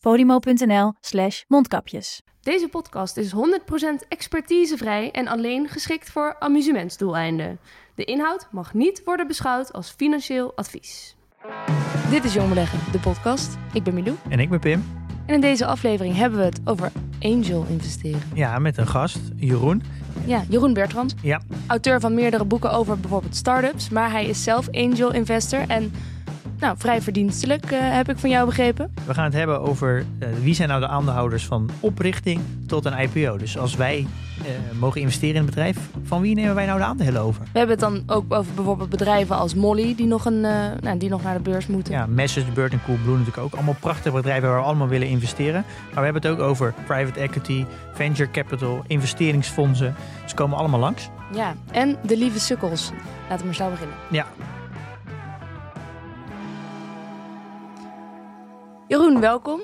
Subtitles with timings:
[0.00, 2.22] podimo.nl slash mondkapjes.
[2.40, 3.38] Deze podcast is 100%
[4.08, 7.58] expertisevrij en alleen geschikt voor amusementsdoeleinden.
[7.94, 11.16] De inhoud mag niet worden beschouwd als financieel advies.
[12.10, 13.56] Dit is Jong Beleggen, de podcast.
[13.72, 14.16] Ik ben Milou.
[14.28, 14.84] En ik ben Pim.
[15.26, 18.22] En in deze aflevering hebben we het over angel investeren.
[18.34, 19.82] Ja, met een gast, Jeroen.
[20.26, 21.14] Ja, Jeroen Bertrands.
[21.22, 21.40] Ja.
[21.66, 23.88] Auteur van meerdere boeken over bijvoorbeeld startups.
[23.88, 25.92] Maar hij is zelf angel investor en
[26.58, 28.94] nou, vrij verdienstelijk eh, heb ik van jou begrepen.
[29.06, 32.98] We gaan het hebben over uh, wie zijn nou de aandeelhouders van oprichting tot een
[32.98, 33.36] IPO.
[33.36, 34.06] Dus als wij
[34.38, 34.44] uh,
[34.78, 37.42] mogen investeren in een bedrijf, van wie nemen wij nou de aandelen over?
[37.52, 40.40] We hebben het dan ook over bijvoorbeeld bedrijven als Molly, die nog, een,
[40.80, 41.92] nou, die nog naar de beurs moeten.
[41.92, 43.54] Ja, Message, Bird en Coolblue natuurlijk ook.
[43.54, 45.64] Allemaal prachtige bedrijven waar we allemaal willen investeren.
[45.84, 49.94] Maar we hebben het ook over private equity, venture capital, investeringsfondsen.
[50.26, 51.08] Ze komen allemaal langs.
[51.32, 52.90] Ja, en de lieve sukkels.
[53.22, 53.96] Laten we maar snel beginnen.
[54.10, 54.26] Ja,
[58.88, 59.60] Jeroen, welkom.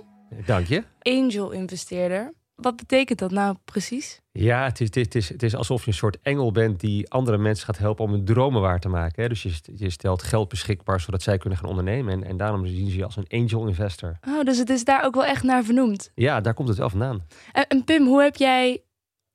[0.46, 0.82] Dank je.
[1.02, 2.32] Angel investeerder.
[2.54, 4.20] Wat betekent dat nou precies?
[4.32, 7.38] Ja, het is, het, is, het is alsof je een soort engel bent die andere
[7.38, 9.22] mensen gaat helpen om hun dromen waar te maken.
[9.22, 9.28] Hè?
[9.28, 12.12] Dus je, je stelt geld beschikbaar zodat zij kunnen gaan ondernemen.
[12.12, 14.18] En, en daarom zien ze je als een angel investor.
[14.28, 16.10] Oh, dus het is daar ook wel echt naar vernoemd.
[16.14, 17.26] Ja, daar komt het wel vandaan.
[17.52, 18.82] En, en Pim, hoe heb jij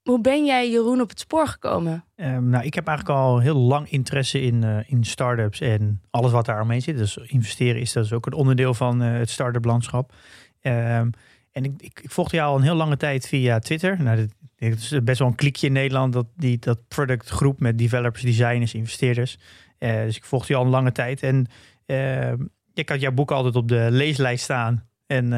[0.10, 2.04] hoe ben jij Jeroen op het spoor gekomen?
[2.16, 6.32] Um, nou, ik heb eigenlijk al heel lang interesse in, uh, in start-ups en alles
[6.32, 6.98] wat daar omheen zit.
[6.98, 10.14] Dus investeren is dat is ook een onderdeel van uh, het start-up landschap.
[10.62, 11.12] Um,
[11.52, 14.04] en ik, ik, volgde jou al een heel lange tijd via Twitter.
[14.04, 18.24] Nou, dit, is best wel een klikje in Nederland, dat, die, dat productgroep met developers,
[18.24, 19.38] designers, investeerders.
[19.80, 21.24] Uh, dus ik volgde je al een lange tijd.
[21.24, 21.46] En
[21.86, 22.38] ehm,
[22.74, 24.88] ik had jouw boek altijd op de leeslijst staan.
[25.08, 25.34] En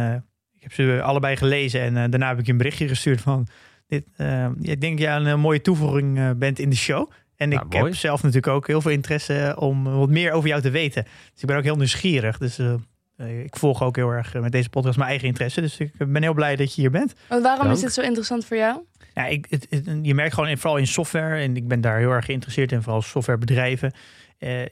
[0.55, 3.47] ik heb ze allebei gelezen en daarna heb ik je een berichtje gestuurd van
[3.91, 7.09] dit, uh, ik denk dat jij een mooie toevoeging uh, bent in de show.
[7.35, 7.85] En nou, ik mooi.
[7.85, 11.03] heb zelf natuurlijk ook heel veel interesse om wat meer over jou te weten.
[11.03, 12.37] Dus ik ben ook heel nieuwsgierig.
[12.37, 15.61] Dus uh, ik volg ook heel erg met deze podcast mijn eigen interesse.
[15.61, 17.13] Dus ik ben heel blij dat je hier bent.
[17.27, 17.75] Want waarom Dank.
[17.75, 18.79] is dit zo interessant voor jou?
[19.13, 21.41] Ja, ik, het, het, je merkt gewoon in, vooral in software.
[21.41, 22.81] En ik ben daar heel erg geïnteresseerd in.
[22.81, 23.93] Vooral softwarebedrijven.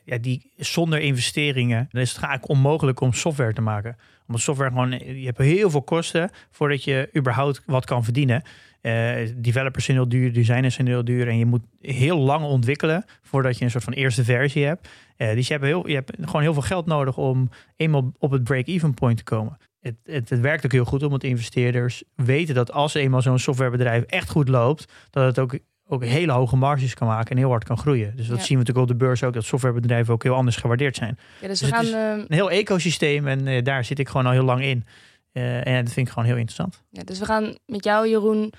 [0.03, 3.97] ja, die zonder investeringen, dan is het eigenlijk onmogelijk om software te maken.
[4.27, 8.43] Omdat software gewoon, je hebt heel veel kosten voordat je überhaupt wat kan verdienen.
[8.81, 11.27] Uh, developers zijn heel duur, designers zijn heel duur.
[11.27, 14.87] En je moet heel lang ontwikkelen voordat je een soort van eerste versie hebt.
[15.17, 18.31] Uh, dus je hebt, heel, je hebt gewoon heel veel geld nodig om eenmaal op
[18.31, 19.57] het break-even point te komen.
[19.79, 24.03] Het, het, het, werkt ook heel goed omdat investeerders weten dat als eenmaal zo'n softwarebedrijf
[24.03, 25.57] echt goed loopt, dat het ook,
[25.87, 28.15] ook hele hoge marges kan maken en heel hard kan groeien.
[28.15, 28.43] Dus dat Ja.
[28.43, 31.17] zien we natuurlijk op de beurs ook, dat softwarebedrijven ook heel anders gewaardeerd zijn.
[31.41, 31.85] Ja, dus we Dus gaan.
[31.85, 34.61] het is eh, Een heel ecosysteem en eh, daar zit ik gewoon al heel lang
[34.63, 34.85] in.
[35.31, 36.83] Eh, en dat vind ik gewoon heel interessant.
[36.91, 38.53] ja, dus we gaan met jou, Jeroen,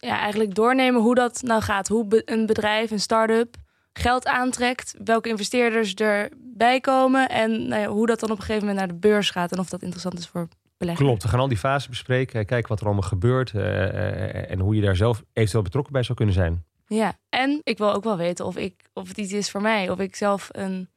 [0.00, 1.88] ja, eigenlijk doornemen hoe dat nou gaat.
[1.88, 3.54] Hoe be- een bedrijf, een start-up,
[3.92, 4.94] geld aantrekt.
[5.04, 7.28] Welke investeerders erbij komen.
[7.28, 9.52] En nou ja, hoe dat dan op een gegeven moment naar de beurs gaat.
[9.52, 11.06] En of dat interessant is voor beleggers.
[11.06, 12.46] Klopt, we gaan al die fases bespreken.
[12.46, 13.50] Kijken wat er allemaal gebeurt.
[13.54, 16.64] eh, eh, en hoe je daar zelf eventueel betrokken bij zou kunnen zijn.
[16.86, 19.90] Ja, en ik wil ook wel weten of, ik, of het iets is voor mij.
[19.90, 20.88] Of ik zelf een,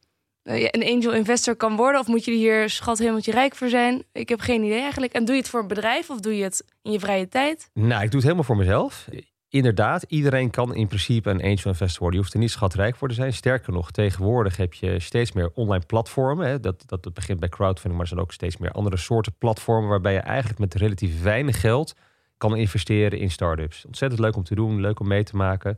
[0.44, 2.00] een angel investor kan worden.
[2.00, 4.04] Of moet je hier schat hemeltje rijk voor zijn?
[4.12, 5.12] Ik heb geen idee eigenlijk.
[5.12, 7.70] En doe je het voor een bedrijf of doe je het in je vrije tijd?
[7.72, 9.08] Nou, ik doe het helemaal voor mezelf.
[9.48, 12.12] Inderdaad, iedereen kan in principe een angel investor worden.
[12.12, 13.32] Je hoeft er niet schatrijk voor te zijn.
[13.32, 16.46] Sterker nog, tegenwoordig heb je steeds meer online platformen.
[16.46, 16.60] Hè.
[16.60, 19.88] Dat, dat begint bij crowdfunding, maar er zijn ook steeds meer andere soorten platformen...
[19.88, 21.94] waarbij je eigenlijk met relatief weinig geld
[22.36, 23.84] kan investeren in start-ups.
[23.86, 25.76] Ontzettend leuk om te doen, leuk om mee te maken.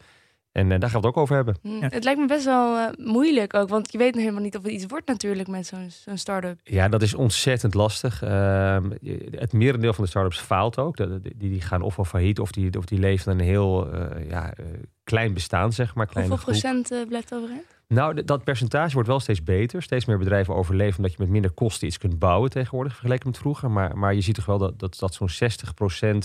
[0.56, 1.56] En eh, daar gaan we het ook over hebben.
[1.62, 1.88] Ja.
[1.90, 3.68] Het lijkt me best wel eh, moeilijk ook.
[3.68, 6.60] Want je weet nog helemaal niet of het iets wordt natuurlijk met zo'n zo'n start-up.
[6.64, 8.22] Ja, dat is ontzettend lastig.
[8.22, 8.90] Ehm,
[9.30, 10.96] het merendeel van de start-ups faalt ook.
[10.96, 14.64] Die, die gaan ofwel failliet of die, of die leven een heel eh, ja, eh,
[15.04, 16.08] klein bestaan, zeg maar.
[16.12, 16.40] Hoeveel groep.
[16.40, 17.76] procent blijft overeind?
[17.88, 19.82] Nou, dat percentage wordt wel steeds beter.
[19.82, 23.38] Steeds meer bedrijven overleven omdat je met minder kosten iets kunt bouwen tegenwoordig, vergeleken met
[23.38, 23.70] vroeger.
[23.70, 25.50] Maar, maar je ziet toch wel dat, dat, dat zo'n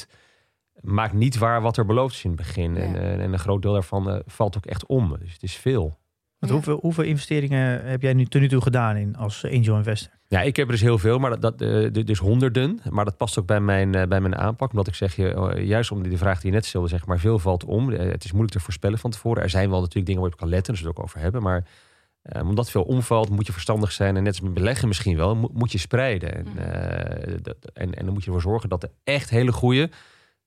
[0.01, 0.05] 60%
[0.81, 2.77] maakt niet waar wat er beloofd is in het begin.
[2.77, 2.97] En, Ja.
[2.97, 5.15] eh, en een groot deel daarvan eh, valt ook echt om.
[5.19, 5.99] Dus het is veel.
[6.39, 6.47] Ja.
[6.53, 10.11] hoeveel, hoeveel investeringen heb jij nu tot nu toe gedaan in als angel investor?
[10.27, 11.61] Ja, ik heb er dus heel veel, maar dat, dat,
[11.93, 12.79] eh, dus honderden.
[12.89, 14.69] Maar dat past ook bij mijn, bij mijn aanpak.
[14.69, 17.19] Omdat ik zeg, je, eh, juist om die vraag die je net stelde, zeg maar,
[17.19, 17.89] veel valt om.
[17.89, 19.43] Het is moeilijk te voorspellen van tevoren.
[19.43, 21.19] Er zijn wel natuurlijk dingen waar je op kan letten, dus we het ook over
[21.19, 21.41] hebben.
[21.41, 21.65] Maar
[22.21, 24.15] eh, omdat veel omvalt, moet je verstandig zijn.
[24.17, 26.35] En net als met beleggen misschien wel, moet, moet je spreiden.
[26.35, 26.47] En,
[27.41, 29.89] dat- en, en dan moet je ervoor zorgen dat de echt hele goede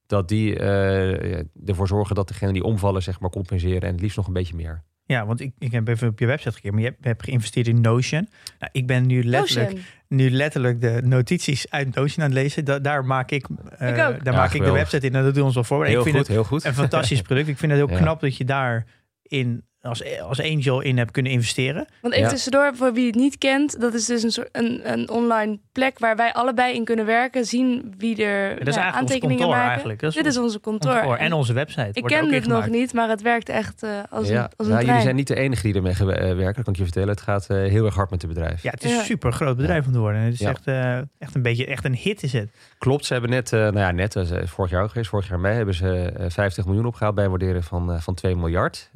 [0.07, 3.81] dat die eh, ervoor zorgen dat degenen die omvallen, zeg maar, compenseren.
[3.83, 4.83] En het liefst nog een beetje meer.
[5.07, 7.67] Ja, want ik, ik heb even op je website gekeken, maar je hebt, hebt geïnvesteerd
[7.69, 8.29] in Notion.
[8.59, 9.87] Nou, ik ben nu letterlijk, Notion.
[10.09, 12.65] nu letterlijk de notities uit Notion aan het lezen.
[12.65, 13.47] Da- daar maak ik,
[13.79, 15.65] eh, Ik daar Ja, maak ik de website in en dat doen we ons wel
[15.65, 15.85] voor.
[15.87, 16.65] Heel ik vind goed, het heel goed.
[16.65, 17.49] een fantastisch product.
[17.49, 18.03] Ik vind het heel Ja.
[18.03, 18.87] knap dat je daar
[19.23, 21.87] in als, als angel in hebt kunnen investeren.
[22.01, 22.33] Want even Ja.
[22.33, 25.99] tussendoor, voor wie het niet kent, dat is dus een, soort, een, een online plek
[25.99, 29.69] waar wij allebei in kunnen werken, zien wie er Dat is nou, aantekeningen kantoor maken.
[29.71, 30.01] eigenlijk.
[30.01, 30.93] Dat Dit is onze kantoor.
[30.93, 31.17] kantoor.
[31.17, 31.89] En onze website.
[31.93, 34.43] ik ken dit nog niet, maar het werkt echt eh, als ja.
[34.45, 36.73] een, als een Nou, jullie zijn niet de enige die ermee eh, werken, dat kan
[36.73, 37.09] ik je vertellen.
[37.09, 38.63] Het gaat eh, heel erg hard met het bedrijf.
[38.63, 38.99] Ja, het is Ja.
[38.99, 40.21] een super groot bedrijf om te worden.
[40.21, 40.51] Het is Ja.
[40.51, 42.51] echt, eh, echt een beetje echt een hit is het.
[42.79, 45.57] Klopt, ze hebben net, eh, nou ja, net, vorig jaar ook geweest, vorig jaar mei
[45.57, 48.91] hebben ze eh, 50 miljoen opgehaald bij een waardering van, eh, van 2 miljard.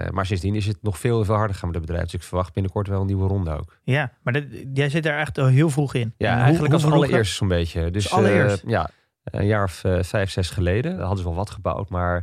[0.00, 2.04] Eh, maar sindsdien is het nog veel, veel harder gaan met het bedrijf.
[2.10, 3.76] Dus ik verwacht binnenkort wel een nieuwe ronde ook.
[3.82, 4.44] Ja, maar dat,
[4.74, 6.14] jij zit daar echt heel vroeg in.
[6.16, 7.90] Ja, hoe- eigenlijk als hoe allereerst zo'n beetje.
[7.90, 8.62] Dus Als allereerst?
[8.62, 8.90] eh, ja,
[9.24, 11.88] een jaar of eh, vijf, zes geleden hadden ze wel wat gebouwd.
[11.90, 12.16] Maar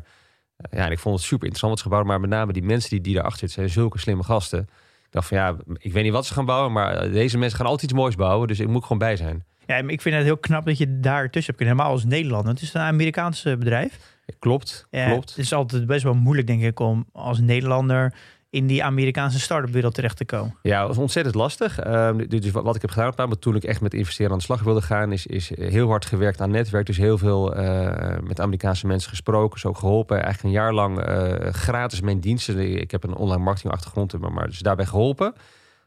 [0.57, 2.06] eh, ja, en ik vond het super interessant wat ze gebouwd.
[2.06, 4.59] Maar met name die mensen die, die daarachter zitten, zijn zulke slimme gasten.
[5.06, 7.57] Ik dacht van ja, ik weet niet wat ze gaan bouwen, maar eh, deze mensen
[7.57, 8.47] gaan altijd iets moois bouwen.
[8.47, 9.45] Dus ik moet gewoon bij zijn.
[9.65, 11.75] Ja, ik vind het heel knap dat je daar tussen hebt kunnen.
[11.75, 12.53] Helemaal als Nederlander.
[12.53, 14.16] Het is een Amerikaans eh, bedrijf.
[14.39, 15.29] Klopt, Ja, klopt.
[15.29, 18.13] Het is altijd best wel moeilijk, denk ik, om als Nederlander
[18.50, 20.56] in die Amerikaanse start-up wereld terecht te komen.
[20.62, 21.79] Ja, het was ontzettend lastig.
[21.79, 24.44] Ehm, dus wat wat ik heb gedaan moment toen ik echt met investeren aan de
[24.44, 26.85] slag wilde gaan, is, is heel hard gewerkt aan netwerk.
[26.85, 30.15] Dus heel veel eh, met Amerikaanse mensen gesproken, ook geholpen.
[30.15, 32.80] Eigenlijk een jaar lang eh, gratis mijn diensten.
[32.81, 35.33] Ik heb een online marketing achtergrond, maar, maar dus daarbij geholpen.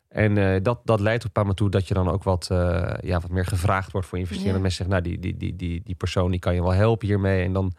[0.08, 2.46] En eh, dat, dat leidt op een moment toe dat je dan ook wat,
[3.00, 4.54] ja, wat meer gevraagd wordt voor investeren.
[4.54, 4.60] Ja.
[4.60, 7.44] Mensen zeggen, nou, die, die, die, die, die persoon die kan je wel helpen hiermee.
[7.44, 7.72] En dan,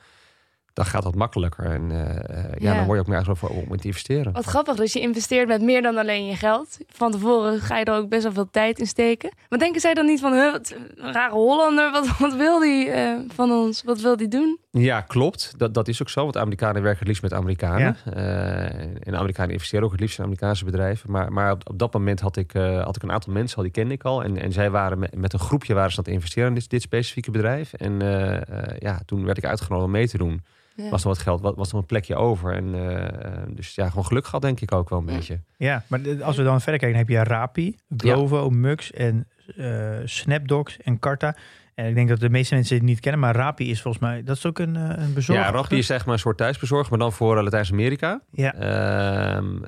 [0.73, 1.65] dan gaat dat makkelijker.
[1.65, 2.75] En eh, eh, ja, Ja.
[2.75, 4.33] dan word je ook meer voor om in te investeren.
[4.33, 6.77] Wat grappig, dus je investeert met meer dan alleen je geld.
[6.88, 9.31] Van tevoren ga je er ook best wel veel tijd in steken.
[9.50, 12.89] Maar denken zij dan niet van, huh, wat een rare Hollander, wat, wat wil die
[12.89, 13.83] eh, van ons?
[13.83, 14.59] Wat wil die doen?
[14.71, 15.53] Ja, klopt.
[15.57, 16.23] Dat, dat is ook zo.
[16.23, 17.95] Want Amerikanen werken het liefst met Amerikanen.
[18.13, 18.63] Eh,
[19.07, 21.12] en Amerikanen investeren ook het liefst in Amerikaanse bedrijven.
[21.12, 23.63] Maar, maar op, op dat moment had ik, eh, had ik een aantal mensen al,
[23.63, 24.23] die kende ik al.
[24.23, 26.69] En, en zij waren met, met een groepje waren ze aan het investeren in dit,
[26.69, 27.73] dit specifieke bedrijf.
[27.73, 30.44] En eh, eh, ja, toen werd ik uitgenodigd om mee te doen.
[30.75, 30.89] Ja.
[30.89, 32.53] Was er wat geld, was, was er een plekje over.
[32.56, 35.13] En eh, dus ja, gewoon geluk gehad denk ik ook wel een Ja.
[35.15, 35.39] beetje.
[35.57, 39.27] Ja, maar als we dan verder kijken, dan heb je Rapi, Glovo, Mux en
[39.57, 41.35] eh Snapdocs en Carta.
[41.81, 44.24] En ik denk dat de meeste mensen het niet kennen, maar Rapi is volgens mij,
[44.24, 45.45] dat is ook een, eh, een bezorger.
[45.45, 48.22] Ja, Rappi is zeg maar een soort thuisbezorger, maar dan voor Latijns-Amerika.
[48.31, 48.54] Ja.
[48.54, 49.60] Ehm,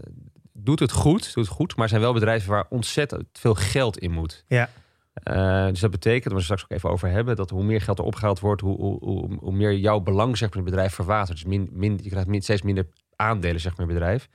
[0.54, 4.12] doet het goed, doet het goed, maar zijn wel bedrijven waar ontzettend veel geld in
[4.12, 4.44] moet.
[4.48, 4.70] Ja.
[5.14, 8.00] Eh, dus dat betekent, waar we straks ook even over hebben, dat hoe meer geld
[8.00, 10.94] er opgehaald wordt, hoe, hoe, hoe, hoe meer jouw belang zeg maar, in het bedrijf
[10.94, 11.38] verwatert.
[11.38, 14.30] Dus min, min, je krijgt min, steeds minder aandelen zeg maar, in het bedrijf.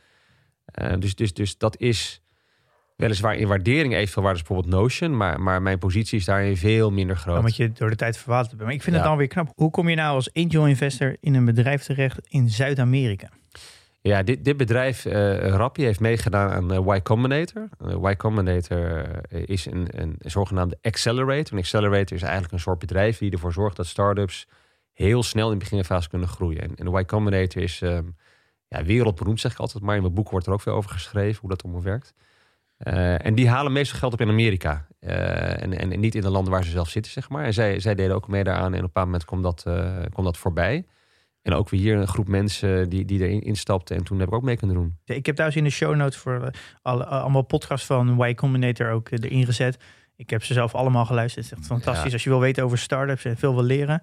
[0.64, 2.22] Eh, dus, dus, dus dat is
[2.98, 6.90] weliswaar in waardering evenveel waard als bijvoorbeeld Notion, maar, maar mijn positie is daarin veel
[6.90, 7.38] minder groot.
[7.38, 8.62] Omdat je door de tijd verwaterd bent.
[8.62, 9.00] Maar ik vind Ja.
[9.00, 9.52] het dan weer knap.
[9.54, 13.28] Hoe kom je nou als angel investor in een bedrijf terecht in Zuid-Amerika?
[14.00, 17.68] Ja, dit, dit bedrijf, eh Rappi, heeft meegedaan aan eh, Y Combinator.
[17.78, 21.52] Eh, y Combinator is een, een, zogenaamde accelerator.
[21.52, 24.48] Een accelerator is eigenlijk een soort bedrijf die ervoor zorgt dat startups
[24.92, 26.60] heel snel in de beginfase kunnen groeien.
[26.60, 28.04] En, en Y Combinator is ehm,
[28.68, 29.96] ja, wereldberoemd, zeg ik altijd maar.
[29.96, 32.14] In mijn boek wordt er ook veel over geschreven, hoe dat allemaal werkt.
[32.78, 34.86] Eh, en die halen meestal geld op in Amerika.
[35.00, 37.44] Eh, en, en, en niet in de landen waar ze zelf zitten, zeg maar.
[37.44, 38.72] En zij, zij deden ook mee daaraan.
[38.72, 40.86] En op een bepaald moment kwam dat, eh, kwam dat voorbij.
[41.42, 43.96] En ook weer hier een groep mensen die, die erin instapten.
[43.96, 44.96] En toen heb ik ook mee kunnen doen.
[45.04, 46.50] Ik heb thuis in de show notes voor
[46.82, 49.78] alle, allemaal podcasts van Y Combinator ook erin gezet.
[50.16, 51.44] Ik heb ze zelf allemaal geluisterd.
[51.44, 52.06] Het is echt fantastisch.
[52.06, 52.12] Ja.
[52.12, 54.02] Als je wil weten over startups en veel wil leren.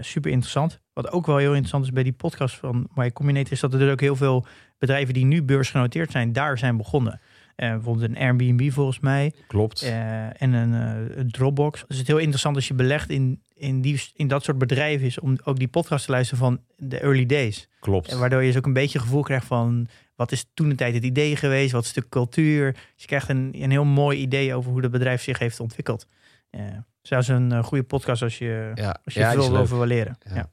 [0.00, 0.80] Super interessant.
[0.92, 3.52] Wat ook wel heel interessant is bij die podcast van Y Combinator...
[3.52, 4.46] is dat er dus ook heel veel
[4.78, 6.32] bedrijven die nu beursgenoteerd zijn...
[6.32, 7.20] daar zijn begonnen.
[7.56, 9.32] Eh, bijvoorbeeld een Airbnb volgens mij.
[9.46, 9.82] Klopt.
[9.82, 11.84] Eh, en een, eh, een Dropbox.
[11.86, 15.06] Dus het is heel interessant als je belegt in, in, die, in dat soort bedrijven...
[15.06, 17.68] is om ook die podcast te luisteren van de early days.
[17.80, 18.08] Klopt.
[18.08, 19.88] En waardoor je dus ook een beetje gevoel krijgt van...
[20.14, 21.72] wat is toen de tijd het idee geweest?
[21.72, 22.72] Wat is de cultuur?
[22.72, 26.06] Dus je krijgt een, een heel mooi idee over hoe het bedrijf zich heeft ontwikkeld.
[27.02, 28.96] Zelfs een uh, goede podcast als je, ja.
[29.04, 30.18] als je ja, veel over wil leren.
[30.34, 30.48] Ja.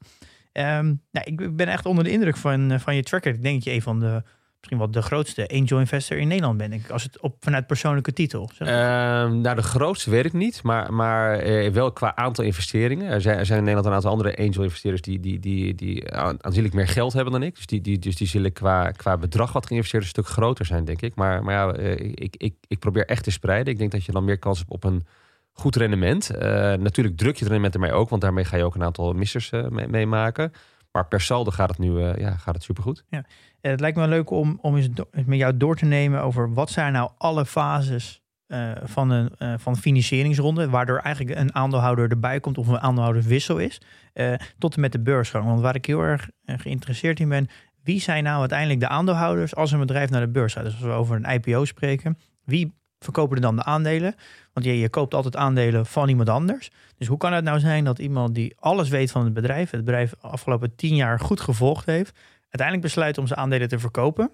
[0.52, 0.78] Ja.
[0.78, 3.34] Um, nou, ik ben echt onder de indruk van, van je tracker.
[3.34, 4.22] Ik denk dat je een van de
[4.64, 8.12] misschien wel de grootste angel investor in Nederland ben ik, als het op vanuit persoonlijke
[8.12, 8.50] titel.
[8.58, 13.10] Uh, nou, de grootste weet ik niet, maar, maar uh, wel qua aantal investeringen.
[13.10, 16.12] Er zijn, er zijn in Nederland een aantal andere angel investeerders die, die, die, die
[16.12, 17.54] aanzienlijk meer geld hebben dan ik.
[17.54, 20.84] Dus die, die, dus die zullen qua, qua bedrag wat geïnvesteerd een stuk groter zijn,
[20.84, 21.14] denk ik.
[21.14, 23.72] Maar, maar ja, uh, ik, ik, ik probeer echt te spreiden.
[23.72, 25.06] Ik denk dat je dan meer kans hebt op een
[25.52, 26.30] goed rendement.
[26.34, 26.40] Uh,
[26.74, 29.50] natuurlijk druk je het rendement ermee ook, want daarmee ga je ook een aantal missers
[29.88, 30.50] meemaken.
[30.52, 30.62] Mee
[30.94, 33.04] maar per saldo gaat het nu uh, ja, gaat het supergoed.
[33.08, 33.24] Ja.
[33.60, 34.88] Het lijkt me leuk om, om eens
[35.26, 39.54] met jou door te nemen over wat zijn nou alle fases eh, van een uh,
[39.58, 43.80] van financieringsronde, waardoor eigenlijk een aandeelhouder erbij komt of een aandeelhouderswissel is,
[44.14, 45.44] uh, tot en met de beursgang.
[45.44, 47.48] Want waar ik heel erg geïnteresseerd in ben,
[47.82, 50.64] wie zijn nou uiteindelijk de aandeelhouders als een bedrijf naar de beurs gaat?
[50.64, 54.14] Dus als we over een IPO spreken, wie verkopen er dan de aandelen?
[54.54, 56.70] Want je, je koopt altijd aandelen van iemand anders.
[56.96, 59.84] Dus hoe kan het nou zijn dat iemand die alles weet van het bedrijf, het
[59.84, 64.30] bedrijf afgelopen tien jaar goed gevolgd heeft, uiteindelijk besluit om zijn aandelen te verkopen?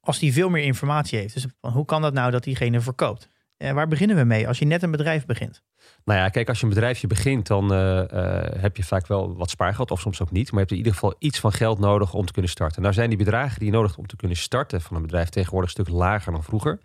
[0.00, 1.34] Als die veel meer informatie heeft.
[1.34, 3.28] Dus hoe kan dat nou dat diegene verkoopt?
[3.62, 5.62] Eh, waar beginnen we mee als je net een bedrijf begint?
[6.04, 8.04] Nou ja, kijk, als je een bedrijfje begint, dan uh, uh,
[8.56, 10.44] heb je vaak wel wat spaargeld, of soms ook niet.
[10.44, 12.82] Maar je hebt in ieder geval iets van geld nodig om te kunnen starten.
[12.82, 15.28] Nou zijn die bedragen die je nodig hebt om te kunnen starten van een bedrijf
[15.28, 16.78] tegenwoordig een stuk lager dan vroeger.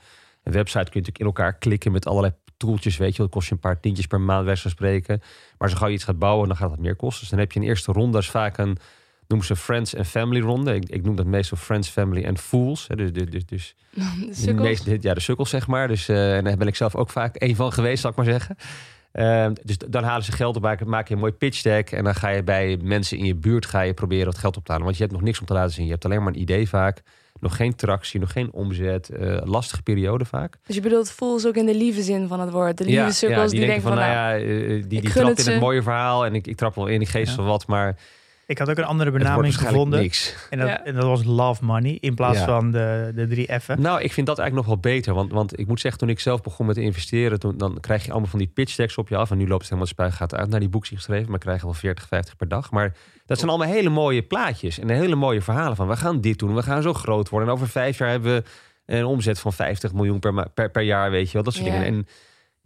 [0.47, 3.21] Een website kun je natuurlijk in elkaar klikken met allerlei toeltjes, weet je.
[3.21, 5.21] Dat kost je een paar tientjes per maand, weg spreken.
[5.57, 7.19] Maar zo gauw je iets gaat bouwen, dan gaat het meer kosten.
[7.19, 8.77] Dus dan heb je een eerste ronde, dat is vaak een,
[9.27, 10.75] noemen ze Friends and Family ronde.
[10.75, 12.87] Ik, ik noem dat meestal Friends, Family and Fools.
[12.87, 13.75] Dus, dus, dus, dus
[14.45, 15.87] de, de meeste, ja, de sukkels, zeg maar.
[15.87, 18.25] Dus uh, en daar ben ik zelf ook vaak een van geweest, zal ik maar
[18.25, 18.55] zeggen.
[19.13, 22.15] Uh, dus dan halen ze geld op, maak je een mooi pitch deck en dan
[22.15, 24.85] ga je bij mensen in je buurt ga je proberen wat geld op te halen.
[24.85, 25.85] Want je hebt nog niks om te laten zien.
[25.85, 27.01] Je hebt alleen maar een idee vaak.
[27.39, 29.09] Nog geen tractie, nog geen omzet.
[29.19, 30.57] Uh, lastige periode vaak.
[30.65, 32.77] Dus je bedoelt fools ook in de lieve zin van het woord.
[32.77, 35.45] De lieve ja, sukkels ja, die, die, denken van, nou ja, uh, die, die trapt
[35.45, 37.43] in het mooie verhaal en ik, ik trap wel in, ik geef ja.
[37.43, 37.97] wat, maar
[38.47, 39.99] ik had ook een andere benaming gevonden.
[39.99, 40.35] Niks.
[40.49, 40.83] En, dat, Ja.
[40.85, 42.45] en dat was love money in plaats Ja.
[42.45, 43.81] van de, de drie F'en.
[43.81, 45.13] Nou, ik vind dat eigenlijk nog wel beter.
[45.13, 48.11] Want, want ik moet zeggen, toen ik zelf begon met investeren, toen, dan krijg je
[48.11, 49.31] allemaal van die pitch decks op je af.
[49.31, 51.29] En nu loopt het helemaal de spuigaat uit naar die boekjes geschreven.
[51.29, 52.71] Maar krijgen wel 40, 50 per dag.
[52.71, 52.93] Maar
[53.25, 56.55] dat zijn allemaal hele mooie plaatjes en hele mooie verhalen van we gaan dit doen,
[56.55, 57.49] we gaan zo groot worden.
[57.49, 58.43] En over vijf jaar hebben we
[58.95, 61.43] een omzet van 50 miljoen per, ma- per, per jaar, weet je wel.
[61.43, 61.71] Dat soort Ja.
[61.71, 61.87] dingen.
[61.87, 62.07] En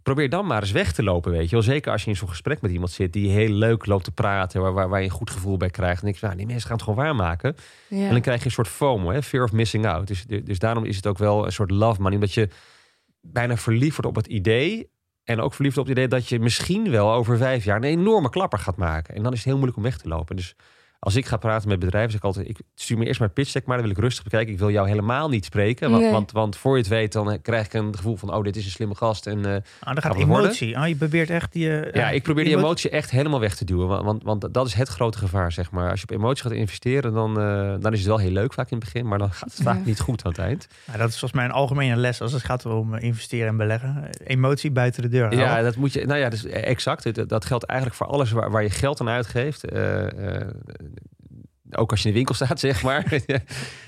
[0.02, 1.64] probeer dan maar eens weg te lopen, weet je wel.
[1.64, 4.60] Zeker als je in zo'n gesprek met iemand zit die heel leuk loopt te praten,
[4.60, 6.02] waar, waar, waar je een goed gevoel bij krijgt.
[6.02, 7.56] En ik nou, die mensen gaan het gewoon waarmaken.
[7.88, 8.06] Ja.
[8.06, 9.22] En dan krijg je een soort FOMO, hè?
[9.22, 10.06] fear of missing out.
[10.06, 12.14] Dus, dus daarom is het ook wel een soort love money.
[12.14, 12.48] Omdat je
[13.20, 14.90] bijna verliefd wordt op het idee.
[15.24, 18.30] En ook verliefd op het idee dat je misschien wel over vijf jaar een enorme
[18.30, 19.14] klapper gaat maken.
[19.14, 20.36] En dan is het heel moeilijk om weg te lopen.
[20.36, 20.56] Dus
[21.04, 23.52] als ik ga praten met bedrijven, zeg ik altijd: ik stuur me eerst maar pitch
[23.52, 24.52] deck, maar dan wil ik rustig bekijken.
[24.52, 25.90] Ik wil jou helemaal niet spreken.
[25.90, 26.12] Want, Nee.
[26.12, 28.64] want, want voor je het weet, dan krijg ik een gevoel van: oh, dit is
[28.64, 29.26] een slimme gast.
[29.26, 30.44] En eh, Ah, dan gaat we worden?
[30.44, 30.78] emotie.
[30.78, 31.80] Ah, je probeert echt die...
[31.80, 33.88] eh, ja, ik probeer die emo- emotie echt helemaal weg te duwen.
[33.88, 35.90] Want, want, want dat is het grote gevaar, zeg maar.
[35.90, 38.70] Als je op emotie gaat investeren, dan, eh, dan is het wel heel leuk vaak
[38.70, 39.08] in het begin.
[39.08, 39.84] Maar dan gaat het vaak Ja.
[39.84, 40.66] niet goed aan het eind.
[40.86, 43.56] Ja, dat is volgens mij een algemene les als het gaat om eh, investeren en
[43.56, 44.08] beleggen.
[44.24, 45.40] Emotie buiten de deur houden.
[45.40, 46.06] Ja, dat moet je.
[46.06, 47.14] Nou ja, dus exact.
[47.14, 49.64] Dat, dat geldt eigenlijk voor alles waar, waar je geld aan uitgeeft.
[51.76, 53.12] Ook als je in de winkel staat, zeg maar.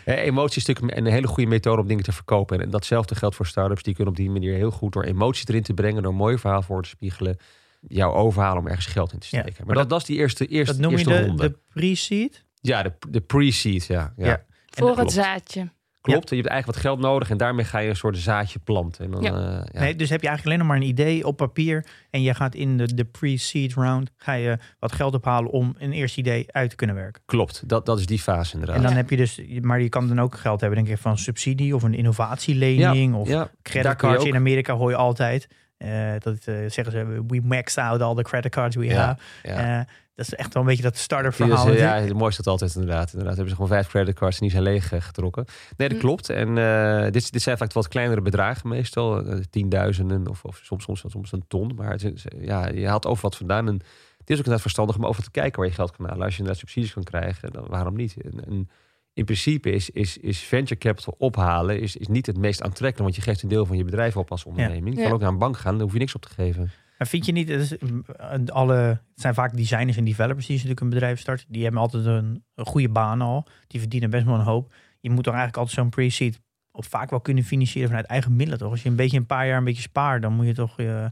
[0.04, 2.60] Emotie is natuurlijk een hele goede methode om dingen te verkopen.
[2.60, 3.82] En datzelfde geldt voor start-ups.
[3.82, 6.38] Die kunnen op die manier heel goed door emotie erin te brengen, door een mooi
[6.38, 7.36] verhaal voor te spiegelen,
[7.80, 9.56] jou overhalen om ergens geld in te Ja, steken.
[9.58, 11.48] maar maar dat, dat is die eerste, eerste, dat noem je eerste de, ronde.
[11.48, 12.44] de pre-seed.
[12.60, 14.12] Ja, de, de pre-seed, ja.
[14.16, 14.26] ja.
[14.26, 14.44] Ja.
[14.70, 15.70] Voor het zaadje.
[16.12, 19.04] Klopt, je hebt eigenlijk wat geld nodig en daarmee ga je een soort zaadje planten.
[19.04, 19.30] En dan, Ja.
[19.32, 19.80] eh, ja.
[19.80, 21.86] Nee, dus heb je eigenlijk alleen nog maar een idee op papier.
[22.10, 25.92] En je gaat in de, de pre-seed round ga je wat geld ophalen om een
[25.92, 27.22] eerste idee uit te kunnen werken.
[27.26, 28.76] Klopt, dat, dat is die fase inderdaad.
[28.76, 28.96] En dan Ja.
[28.96, 31.82] heb je dus, maar je kan dan ook geld hebben, denk ik, van subsidie of
[31.82, 34.24] een innovatielening of creditcards.
[34.24, 35.48] In Amerika hoor je altijd.
[35.76, 39.86] eh, dat eh, zeggen ze, we maxed out all the credit cards we Ja, have.
[40.14, 41.68] Dat is echt wel een beetje dat starter Die is, verhaal.
[41.72, 43.06] eh, ja, het mooiste dat altijd inderdaad.
[43.12, 45.44] Inderdaad hebben ze gewoon vijf creditcards en die zijn leeg eh, getrokken.
[45.76, 46.02] Nee, dat Mm.
[46.04, 46.28] klopt.
[46.30, 49.24] En eh, dit, dit zijn vaak wat kleinere bedragen meestal.
[49.26, 51.72] eh, tienduizenden of, of soms, soms, soms een ton.
[51.76, 53.68] Maar het is, ja, je haalt over wat vandaan.
[53.68, 53.82] En het
[54.30, 56.22] is ook inderdaad verstandig om over te kijken waar je geld kan halen.
[56.24, 58.16] Als je inderdaad subsidies kan krijgen, dan waarom niet?
[58.22, 58.70] En, en
[59.12, 62.98] in principe is, is, is venture capital ophalen is, is niet het meest aantrekkelijk.
[63.02, 64.94] Want je geeft een deel van je bedrijf op als onderneming.
[64.94, 65.04] Je Ja.
[65.06, 66.70] kan ook naar een bank gaan, daar hoef je niks op te geven.
[66.98, 68.04] Maar vind je niet, mm,
[68.46, 71.46] alle, het zijn vaak designers en developers die natuurlijk een bedrijf starten.
[71.48, 73.46] Die hebben altijd een, goede baan al.
[73.66, 74.74] Die verdienen best wel een hoop.
[75.00, 78.58] Je moet toch eigenlijk altijd zo'n pre-seed op vaak wel kunnen financieren vanuit eigen middelen
[78.58, 78.70] toch?
[78.70, 81.04] Als je een beetje een paar jaar een beetje spaart, dan moet je toch eh,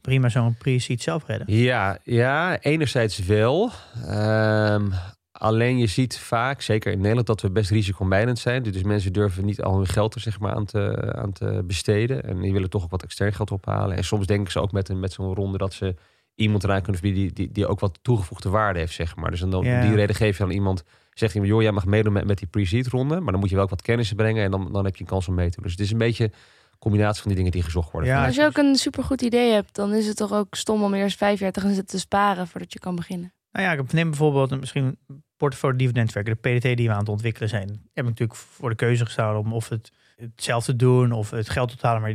[0.00, 1.54] prima zo'n pre-seed zelf redden.
[1.56, 3.70] Ja, ja, enerzijds wel.
[4.06, 4.90] Ehm,
[5.38, 8.62] alleen je ziet vaak, zeker in Nederland, dat we best risicomijdend zijn.
[8.62, 12.22] Dus mensen durven niet al hun geld er zeg maar, aan, te, aan te besteden.
[12.24, 13.96] En die willen toch ook wat extern geld ophalen.
[13.96, 15.94] En soms denken ze ook met, een- met zo'n ronde dat ze
[16.34, 19.30] iemand eraan kunnen verbieden die, die, die ook wat toegevoegde waarde heeft, zeg maar.
[19.30, 22.12] Dus dan, om die reden geef je aan iemand, zegt iemand, joh, jij mag meedoen
[22.12, 23.20] met, met die pre-seed ronde.
[23.20, 25.08] Maar dan moet je wel ook wat kennis brengen en dan, dan heb je een
[25.10, 25.62] kans om mee te doen.
[25.62, 26.32] Dus het is een beetje een
[26.78, 28.10] combinatie van die dingen die gezocht worden.
[28.10, 30.94] Ja, Als je ook een supergoed idee hebt, dan is het toch ook stom om
[30.94, 33.32] eerst vijf jaar te gaan zitten sparen voordat je kan beginnen.
[33.52, 34.98] Nou ja, ik neem bijvoorbeeld een, misschien
[35.36, 37.68] portfolio dividendwerker, de PDT die we aan het ontwikkelen zijn.
[37.68, 41.30] Heb ik natuurlijk voor de keuze gestaan om of het, het zelf te doen of
[41.30, 42.02] het geld op te halen.
[42.02, 42.10] Maar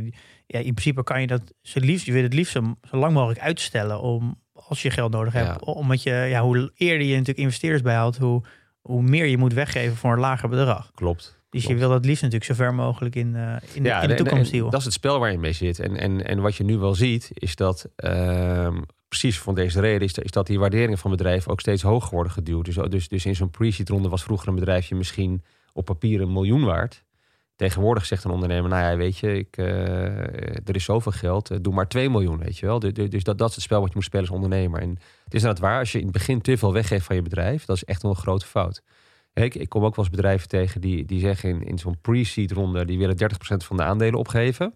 [0.46, 3.12] ja, in principe kan je dat zo liefst, je wil het liefst zo, zo lang
[3.12, 5.46] mogelijk uitstellen om als je geld nodig hebt.
[5.48, 5.72] Ja.
[5.72, 8.42] Omdat je, ja, hoe eerder je natuurlijk investeerders bijhoudt, hoe,
[8.80, 10.90] hoe meer je moet weggeven voor een lager bedrag.
[10.94, 11.40] Klopt.
[11.50, 13.90] Dus je wil het liefst natuurlijk zo ver mogelijk in, eh, in, de, in de
[13.90, 14.70] en- toekomst en deal.
[14.70, 15.78] Dat is het spel waar je mee zit.
[15.78, 18.82] En, en, en wat je nu wel ziet, is dat ehm,
[19.18, 22.64] precies van deze reden, is, dat die waarderingen van bedrijven ook steeds hoger worden geduwd.
[22.64, 25.42] Dus, dus, dus in zo'n pre-seed ronde was vroeger een bedrijfje misschien
[25.72, 27.04] op papier een miljoen waard.
[27.56, 29.64] Tegenwoordig zegt een ondernemer, nou ja, weet je, ik, eh,
[30.68, 32.78] er is zoveel geld, eh, doe maar 2 miljoen, weet je wel.
[32.78, 34.80] Dus, dus dat, dat is het spel wat je moet spelen als ondernemer.
[34.80, 34.88] En
[35.24, 37.64] het is inderdaad waar, als je in het begin te veel weggeeft van je bedrijf,
[37.64, 38.82] dat is echt een grote fout.
[39.34, 42.52] Ik, ik kom ook wel eens bedrijven tegen die, die zeggen in, in zo'n pre-seed
[42.52, 43.26] ronde, die willen 30%
[43.56, 44.74] van de aandelen opgeven.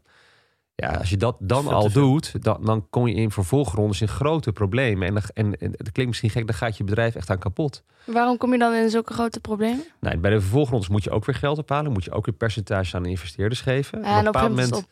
[0.78, 4.52] Ja, als je dat dan al doet, dan, dan kom je in vervolgrondes in grote
[4.52, 5.08] problemen.
[5.08, 7.82] En, dan- en, en het klinkt misschien gek, dan gaat je bedrijf echt aan kapot.
[8.04, 9.84] Waarom kom je dan in zulke grote problemen?
[10.00, 11.92] Nou, bij de vervolgrondes moet je ook weer geld ophalen.
[11.92, 14.00] Moet je ook weer percentage aan de investeerders geven.
[14.02, 14.86] Ja, en op een gegeven moment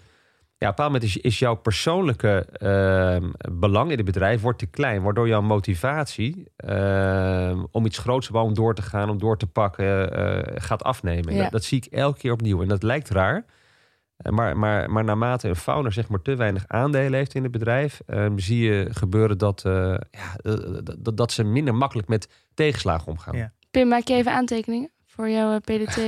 [0.59, 4.59] ja, op een bepaald moment is, is jouw persoonlijke ehm, belang in het bedrijf wordt
[4.59, 5.03] te klein.
[5.03, 9.38] Waardoor jouw motivatie ehm, om iets groots te bouwen, om door te gaan, om door
[9.38, 11.29] te pakken, eh, gaat afnemen.
[11.29, 11.43] En Ja.
[11.43, 12.62] Dat, dat zie ik elke keer opnieuw.
[12.62, 13.45] En dat lijkt raar.
[14.25, 17.52] Eh, Maar, maar, maar naarmate een founder zeg maar te weinig aandelen heeft in het
[17.52, 20.52] bedrijf, ehm, zie je gebeuren dat, eh, ja,
[20.99, 23.37] dat, dat ze minder makkelijk met tegenslagen omgaan.
[23.37, 23.52] Ja.
[23.71, 25.99] Pim, maak je even aantekeningen voor jouw eh, PDT?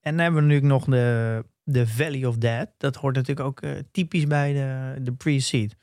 [0.00, 2.68] En dan hebben we natuurlijk nog de, de Valley of Dead.
[2.78, 5.76] Dat hoort natuurlijk ook eh, typisch bij de, de pre-seed.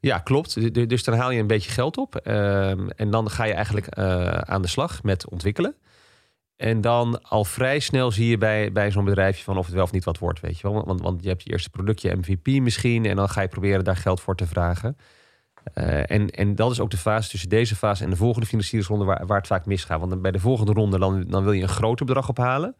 [0.00, 0.54] Ja, klopt.
[0.54, 2.16] Du- du- Dus dan haal je een beetje geld op.
[2.16, 5.74] ehm, en dan ga je eigenlijk eh, aan de slag met ontwikkelen.
[6.56, 9.84] En dan al vrij snel zie je bij, bij zo'n bedrijfje van of het wel
[9.84, 10.84] of niet wat wordt, weet je wel.
[10.84, 13.96] Want, want je hebt je eerste productje MVP misschien en dan ga je proberen daar
[13.96, 14.96] geld voor te vragen.
[15.72, 19.04] Eh, en, en dat is ook de fase tussen deze fase en de volgende financieringsronde
[19.04, 20.00] waar, waar het vaak misgaat.
[20.00, 22.76] Want bij de volgende ronde dan, dan wil je een groter bedrag ophalen.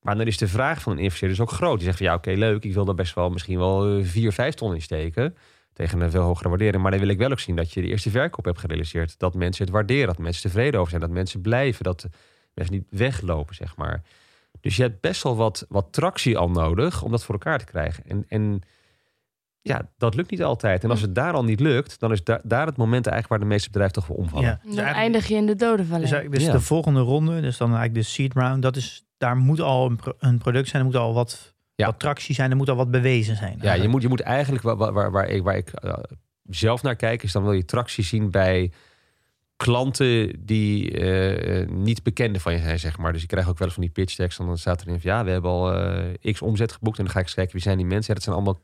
[0.00, 1.76] Maar dan is de vraag van een investeerder dus ook groot.
[1.76, 2.64] Die zegt van ja, oké, leuk.
[2.64, 5.36] Ik wil daar best wel misschien wel eh, vier, vijf ton in steken.
[5.72, 6.82] Tegen een veel hogere waardering.
[6.82, 9.18] Maar dan wil ik wel ook zien dat je de eerste verkoop hebt gerealiseerd.
[9.18, 10.06] Dat mensen het waarderen.
[10.06, 11.02] Dat mensen tevreden over zijn.
[11.02, 11.84] Dat mensen blijven.
[11.84, 12.08] Dat
[12.54, 14.02] mensen niet weglopen, zeg maar.
[14.60, 17.64] Dus je hebt best wel wat, wat tractie al nodig om dat voor elkaar te
[17.64, 18.04] krijgen.
[18.06, 18.60] En, en
[19.62, 20.84] ja, dat lukt niet altijd.
[20.84, 23.38] En als het daar al niet lukt, dan is da- daar het moment eigenlijk waar
[23.48, 24.46] de meeste bedrijven toch wel omvallen.
[24.48, 24.60] Ja.
[24.64, 26.10] Dus dan eindig je in de dodenvallei.
[26.10, 26.52] Dus, dus Ja.
[26.52, 29.96] de volgende ronde, dus dan eigenlijk de seed round, dat is, daar moet al een,
[29.96, 31.86] pro- een product zijn, er moet al wat, Ja.
[31.86, 33.58] wat tractie zijn, er moet al wat bewezen zijn.
[33.60, 35.92] Ja, je moet, je moet eigenlijk, waar, waar, waar ik, waar ik eh,
[36.42, 38.72] zelf naar kijk, is dan wil je tractie zien bij
[39.56, 43.12] klanten die eh, niet bekende van je zijn, zeg maar.
[43.12, 45.10] Dus je krijgt ook wel eens van die pitch decks, en dan staat erin van
[45.10, 46.98] ja, we hebben al eh, x omzet geboekt.
[46.98, 48.06] En dan ga ik eens kijken, wie zijn die mensen?
[48.08, 48.60] Ja, dat zijn allemaal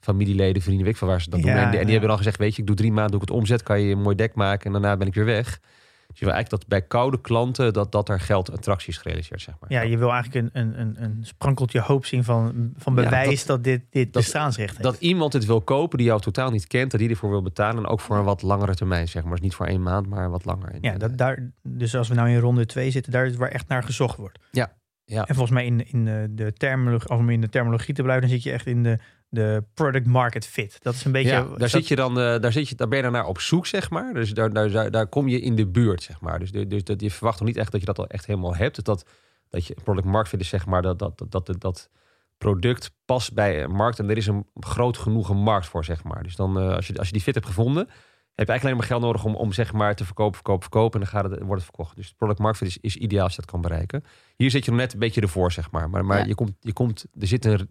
[0.00, 1.50] familieleden, vrienden, weet ik van waar ze dat doen.
[1.64, 3.28] En, die- en die hebben dan gezegd, weet je, ik doe drie maanden, doe ik
[3.28, 5.60] het omzet, kan je een mooi deck maken en daarna ben ik weer weg.
[6.06, 9.40] Dus je wil eigenlijk dat bij koude klanten, dat, dat er geld attractie is gerealiseerd,
[9.40, 9.72] zeg maar.
[9.72, 13.46] Ja, je wil eigenlijk een, een, een, een sprankeltje hoop zien van, van Ja, bewijs
[13.46, 14.82] dat, dit, dit dat- bestaansrecht heeft.
[14.82, 17.84] Dat iemand het wil kopen die jou totaal niet kent, dat die ervoor wil betalen.
[17.84, 19.32] En ook voor een wat langere termijn, zeg maar.
[19.32, 20.70] Dus niet voor één maand, maar wat langer.
[20.70, 23.50] En, ja, dat, daar, dus als we nou in ronde 2 zitten, daar is waar
[23.50, 24.38] echt naar gezocht wordt.
[24.50, 24.72] Ja,
[25.04, 25.26] ja.
[25.26, 28.22] En volgens mij in, in de, de terminologie, of om in de terminologie te blijven,
[28.28, 30.78] dan zit je echt in de, de product market fit.
[30.82, 31.28] Dat is een beetje.
[31.30, 33.26] ja, daar, dat- zit je dan, eh, daar, zit je, daar ben je dan naar
[33.26, 34.14] op zoek, zeg maar.
[34.14, 36.38] Dus daar, daar, daar, kom je in de buurt, zeg maar.
[36.38, 38.74] Dus, dus dat, je verwacht nog niet echt dat je dat al echt helemaal hebt.
[38.74, 39.08] Dus dat,
[39.48, 41.90] dat je product market fit is, zeg maar, dat, dat, dat, dat, dat
[42.38, 43.98] product past bij een markt.
[43.98, 46.22] En er is een groot genoeg een markt voor, zeg maar.
[46.22, 47.86] Dus dan, eh, als, je, als je die fit hebt gevonden,
[48.34, 51.00] heb je eigenlijk alleen maar geld nodig om, om zeg maar te verkopen, verkopen, verkopen.
[51.00, 51.96] En dan gaat het, wordt het verkocht.
[51.96, 54.04] Dus product market fit is, is ideaal als je dat kan bereiken.
[54.36, 55.90] Hier zit je nog net een beetje ervoor, zeg maar.
[55.90, 56.24] Maar, maar Ja.
[56.24, 57.68] je komt, je komt, er zit een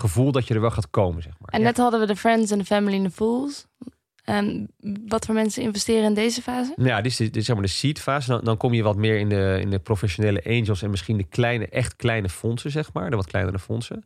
[0.00, 1.48] gevoel dat je er wel gaat komen, zeg maar.
[1.50, 3.66] En net hadden we de friends en de family en de fools.
[4.24, 4.68] En
[5.06, 6.72] wat voor mensen investeren in deze fase?
[6.76, 8.28] Nou ja, dit is, dit is zeg maar de seed fase.
[8.30, 11.24] Dan, dan kom je wat meer in de, in de professionele angels en misschien de
[11.24, 13.10] kleine, echt kleine fondsen, zeg maar.
[13.10, 14.04] De wat kleinere fondsen.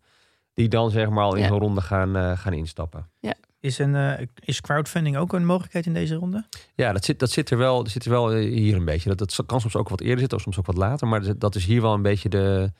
[0.54, 1.48] Die dan zeg maar al in Ja.
[1.48, 3.08] zo'n ronde gaan, eh, gaan instappen.
[3.60, 6.44] is, een, eh, is crowdfunding ook een mogelijkheid in deze ronde?
[6.74, 9.14] Ja, dat zit, dat zit er wel, dat zit er wel eh, hier een beetje.
[9.14, 11.08] Dat, dat kan soms ook wat eerder zitten, of soms ook wat later.
[11.08, 12.72] Maar dat is hier wel een beetje de,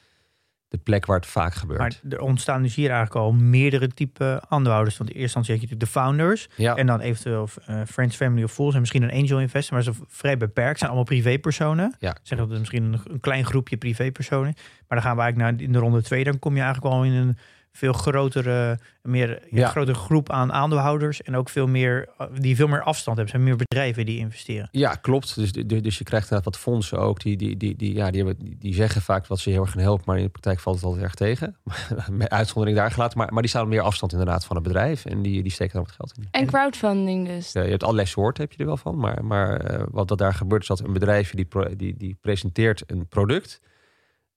[0.71, 1.79] de plek waar het vaak gebeurt.
[1.79, 4.99] Maar er ontstaan dus hier eigenlijk al meerdere type aandeelhouders.
[4.99, 6.49] Want in eerste instantie heb je natuurlijk de founders.
[6.57, 8.75] ja, En dan eventueel eh, Friends, Family of Fools.
[8.75, 9.75] En misschien een angel investor.
[9.75, 10.79] Maar ze zijn vrij beperkt.
[10.79, 11.95] zijn allemaal privépersonen.
[11.99, 12.17] Ja.
[12.23, 14.55] Zeg dat het misschien een, een klein groepje privépersonen.
[14.89, 16.25] Maar dan gaan we eigenlijk naar in de ronde twee.
[16.25, 17.37] Dan kom je eigenlijk al in een
[17.73, 21.23] veel grotere, meer, ja, grotere groep aan aandeelhouders.
[21.23, 23.25] En ook veel meer, eh, die veel meer afstand hebben.
[23.25, 24.69] Er zijn meer bedrijven die investeren.
[24.71, 25.35] ja, klopt.
[25.35, 27.21] Dus, dus, je krijgt inderdaad wat fondsen ook.
[27.21, 29.83] Die, die, die, die, ja, die, hebben, die, zeggen vaak wat ze heel erg gaan
[29.83, 30.05] helpen.
[30.07, 31.57] Maar in de praktijk valt het altijd erg tegen.
[32.11, 33.19] Met uitzondering daar gelaten.
[33.19, 35.05] Maar, maar die staan meer afstand inderdaad van het bedrijf.
[35.05, 36.29] En die, die steken dan wat geld in.
[36.31, 37.53] En crowdfunding dus.
[37.53, 38.99] Ja, je hebt allerlei soorten, heb je er wel van.
[38.99, 42.83] Maar, maar eh, wat dat daar gebeurt, is dat een bedrijfje die, die, die presenteert
[42.87, 43.61] een product.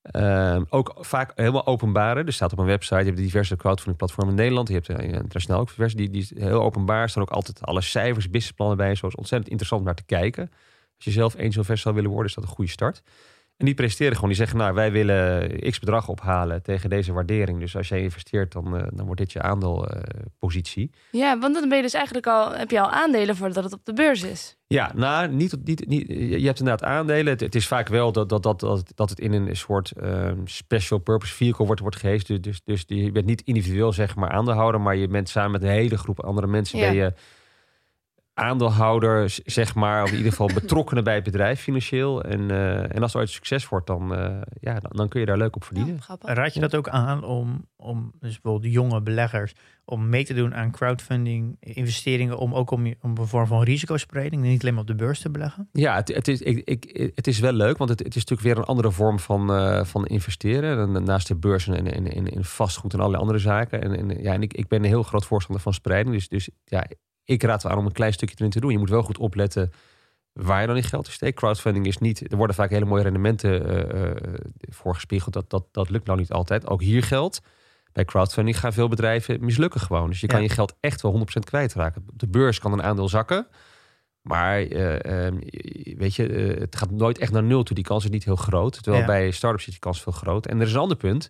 [0.04, 2.24] Ehm, ook vaak helemaal openbare.
[2.24, 4.68] Er staat op een website, je hebt diverse crowdfunding platformen in Nederland.
[4.68, 5.96] Je hebt eh, internationaal ook diverse.
[5.96, 7.10] Die, die is heel openbaar.
[7.10, 8.96] Staan ook altijd alle cijfers, businessplannen bij.
[8.96, 10.50] Zo is ontzettend interessant om naar te kijken.
[10.96, 13.04] Als je zelf angel investor zou willen worden, is dat een goede start.
[13.58, 14.30] En die presteren gewoon.
[14.30, 17.60] Die zeggen, nou, wij willen x bedrag ophalen tegen deze waardering.
[17.60, 20.92] Dus als jij investeert, dan, eh, dan wordt dit je aandeelpositie.
[21.12, 23.86] Ja, want dan ben je dus eigenlijk al, heb je al aandelen voordat het op
[23.86, 24.58] de beurs is.
[24.68, 27.32] Ja, nou, niet, niet, niet, je hebt inderdaad aandelen.
[27.32, 30.40] Het, het is vaak wel dat, dat, dat, dat, dat het in een soort ehm,
[30.46, 32.28] special purpose vehicle wordt, wordt geheest.
[32.28, 35.64] Dus, dus, dus je bent niet individueel zeg maar aandeelhouder, maar je bent samen met
[35.64, 36.86] een hele groep andere mensen Ja.
[36.86, 37.14] ben je
[38.34, 42.24] aandeelhouder, z- zeg maar, of in ieder geval betrokkenen bij het bedrijf financieel.
[42.24, 45.26] En, eh, en als het ooit succes wordt, dan, eh, ja, dan, dan kun je
[45.26, 46.00] daar leuk op verdienen.
[46.08, 46.34] Ja.
[46.34, 49.54] Raad je dat ook aan om, om dus bijvoorbeeld de jonge beleggers
[49.86, 54.44] om mee te doen aan crowdfunding, investeringen, om ook om, om een vorm van risicospreiding,
[54.44, 55.70] en niet alleen maar op de beurs te beleggen?
[55.72, 58.42] Ja, het, het, is, ik, ik, het is wel leuk, want het, het is natuurlijk
[58.48, 60.96] weer een andere vorm van, eh, van investeren.
[60.96, 63.82] En Naast de beurs en in, in, in vastgoed en allerlei andere zaken.
[63.82, 66.16] En, en, ja, en ik, ik ben een heel groot voorstander van spreiding.
[66.16, 66.86] Dus, dus ja,
[67.26, 68.72] ik raad wel aan om een klein stukje erin te doen.
[68.72, 69.72] Je moet wel goed opletten
[70.34, 71.38] waar je dan in geld steekt.
[71.38, 72.32] Crowdfunding is niet...
[72.32, 74.16] Er worden vaak hele mooie rendementen eh, eh,
[74.60, 75.34] voorgespiegeld.
[75.34, 76.68] Dat, dat, dat lukt nou niet altijd.
[76.68, 77.42] Ook hier geldt.
[77.92, 80.10] Bij crowdfunding gaan veel bedrijven mislukken gewoon.
[80.10, 80.44] Dus je kan Ja.
[80.44, 82.06] je geld echt wel 100% kwijtraken.
[82.14, 83.48] De beurs kan een aandeel zakken.
[84.22, 85.38] Maar eh, ehm,
[85.98, 86.24] weet je,
[86.60, 87.76] het gaat nooit echt naar nul toe.
[87.76, 88.74] Die kans is niet heel groot.
[88.74, 89.06] Terwijl Ja.
[89.08, 90.52] bij start-ups is die kans veel groter.
[90.52, 91.30] En er is een ander punt.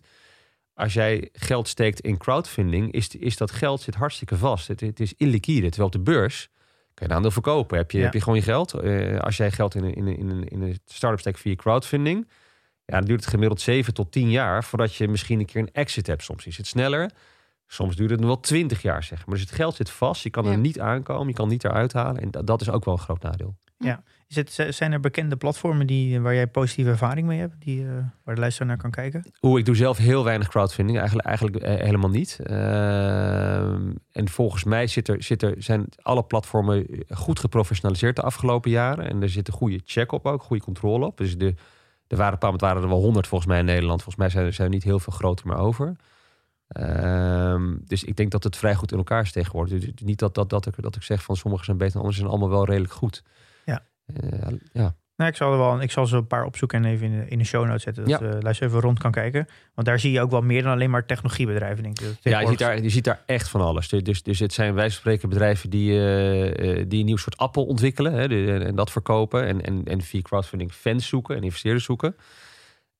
[0.74, 4.68] Als jij geld steekt in crowdfunding, is, is dat geld zit hartstikke vast.
[4.68, 5.66] Het, het is illiquide.
[5.68, 6.48] Terwijl op de beurs
[6.94, 7.76] kan je een aandeel verkopen.
[7.76, 8.04] Heb je, Ja.
[8.04, 8.72] heb je gewoon je geld.
[8.74, 12.28] Eh, als jij geld in, een- in, in, in een start-up steekt via crowdfunding,
[12.84, 15.72] ja, dan duurt het gemiddeld 7 tot 10 jaar voordat je misschien een keer een
[15.72, 16.22] exit hebt.
[16.22, 17.10] Soms is het sneller.
[17.66, 19.34] Soms duurt het nog wel 20 jaar, zeg maar.
[19.34, 20.22] Dus het geld zit vast.
[20.22, 21.28] Je kan er niet aankomen.
[21.28, 22.22] Je kan niet eruit halen.
[22.22, 23.56] En dat, dat is ook wel een groot nadeel.
[24.28, 27.90] Is het, zijn er bekende platformen die, waar jij positieve ervaring mee hebt, die, eh,
[28.24, 29.24] waar de luisteraar naar kan kijken?
[29.42, 30.98] Oeh, ik doe zelf heel weinig crowdfunding.
[30.98, 32.38] Eigenlijk, eigenlijk eh, helemaal niet.
[32.42, 38.70] Ehm, en volgens mij zit er, zit er, zijn alle platformen goed geprofessionaliseerd de afgelopen
[38.70, 39.08] jaren.
[39.08, 41.16] En er zit een goede check op ook, goede controle op.
[41.16, 41.54] Dus de,
[42.06, 44.02] er waren, waren er wel honderd volgens mij in Nederland.
[44.02, 45.96] Volgens mij zijn er, zijn niet heel veel groter meer over.
[46.68, 49.80] Ehm, dus ik denk dat het vrij goed in elkaar is tegenwoordig.
[49.80, 52.20] Dus niet dat, dat, dat, ik, dat ik zeg van sommige zijn beter dan anderen.
[52.20, 53.22] Zijn allemaal wel redelijk goed.
[54.06, 54.30] Ja.
[54.46, 54.94] Eh, ja.
[55.16, 57.28] Nou, ik zal er wel, ik zal ze een paar opzoeken en even in de,
[57.28, 58.04] in de show notes zetten.
[58.08, 58.26] Dat Ja.
[58.28, 58.38] ja.
[58.40, 59.46] luister even rond kan kijken.
[59.74, 62.06] Want daar zie je ook wel meer dan alleen maar technologiebedrijven, denk ik.
[62.20, 63.88] Ja, je ziet, daar, je ziet daar echt van alles.
[63.88, 67.64] Dus, dus, het zijn wij spreken bedrijven die, eh, eh, die een nieuw soort appel
[67.64, 69.46] ontwikkelen hè, de- en dat verkopen.
[69.46, 72.16] En, en, en via crowdfunding fans zoeken en investeerders zoeken.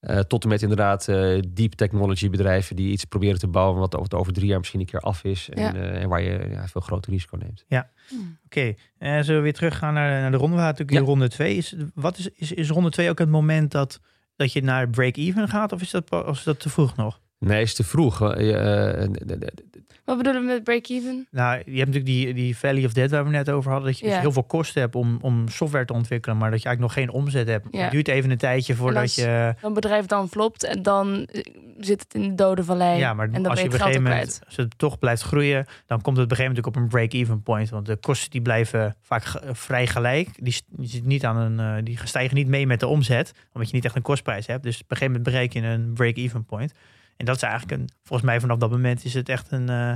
[0.04, 3.96] Eh, tot en met inderdaad eh, deep technology bedrijven die iets proberen te bouwen wat
[3.96, 5.48] over, over drie jaar misschien een keer af is.
[5.50, 5.74] En, Ja.
[5.74, 7.64] eh, en waar je ja, veel groter risico neemt.
[8.44, 10.56] Oké, eh, zullen we weer teruggaan naar, naar de ronde?
[10.56, 10.98] We hadden natuurlijk Ja.
[10.98, 11.56] in ronde 2.
[11.56, 14.00] Is, wat is, is, is ronde 2 ook het moment dat,
[14.36, 15.72] dat je naar break-even gaat?
[15.72, 17.20] Of is dat, of is dat te vroeg nog?
[17.38, 18.32] Nee, is te vroeg.
[18.32, 19.10] Eh, eh,
[20.04, 21.26] Wat bedoelen we met break-even?
[21.30, 23.90] Nou, je hebt natuurlijk die, die Valley of Dead waar we net over hadden.
[23.90, 24.20] Dat je dus Ja.
[24.20, 26.36] heel veel kosten hebt om, om software te ontwikkelen.
[26.36, 27.66] Maar dat je eigenlijk nog geen omzet hebt.
[27.70, 27.82] Ja.
[27.82, 29.54] Het duurt even een tijdje voordat als- je...
[29.62, 31.40] Een bedrijf dan flopt en dan eh,
[31.78, 32.98] zit het in de dode vallei.
[32.98, 35.22] Ja, maar en dan als ben je op een gegeven moment als het toch blijft
[35.22, 37.68] groeien, dan komt het op een gegeven moment ook op een break-even point.
[37.70, 40.28] Want de kosten die blijven vaak vrij gelijk.
[40.44, 43.84] Die, zitten niet aan een, die stijgen niet mee met de omzet, omdat je niet
[43.84, 44.62] echt een kostprijs hebt.
[44.62, 46.72] Dus op een gegeven moment bereik je een break-even point.
[47.16, 49.92] En dat is eigenlijk een, volgens mij vanaf dat moment is het echt een, eh,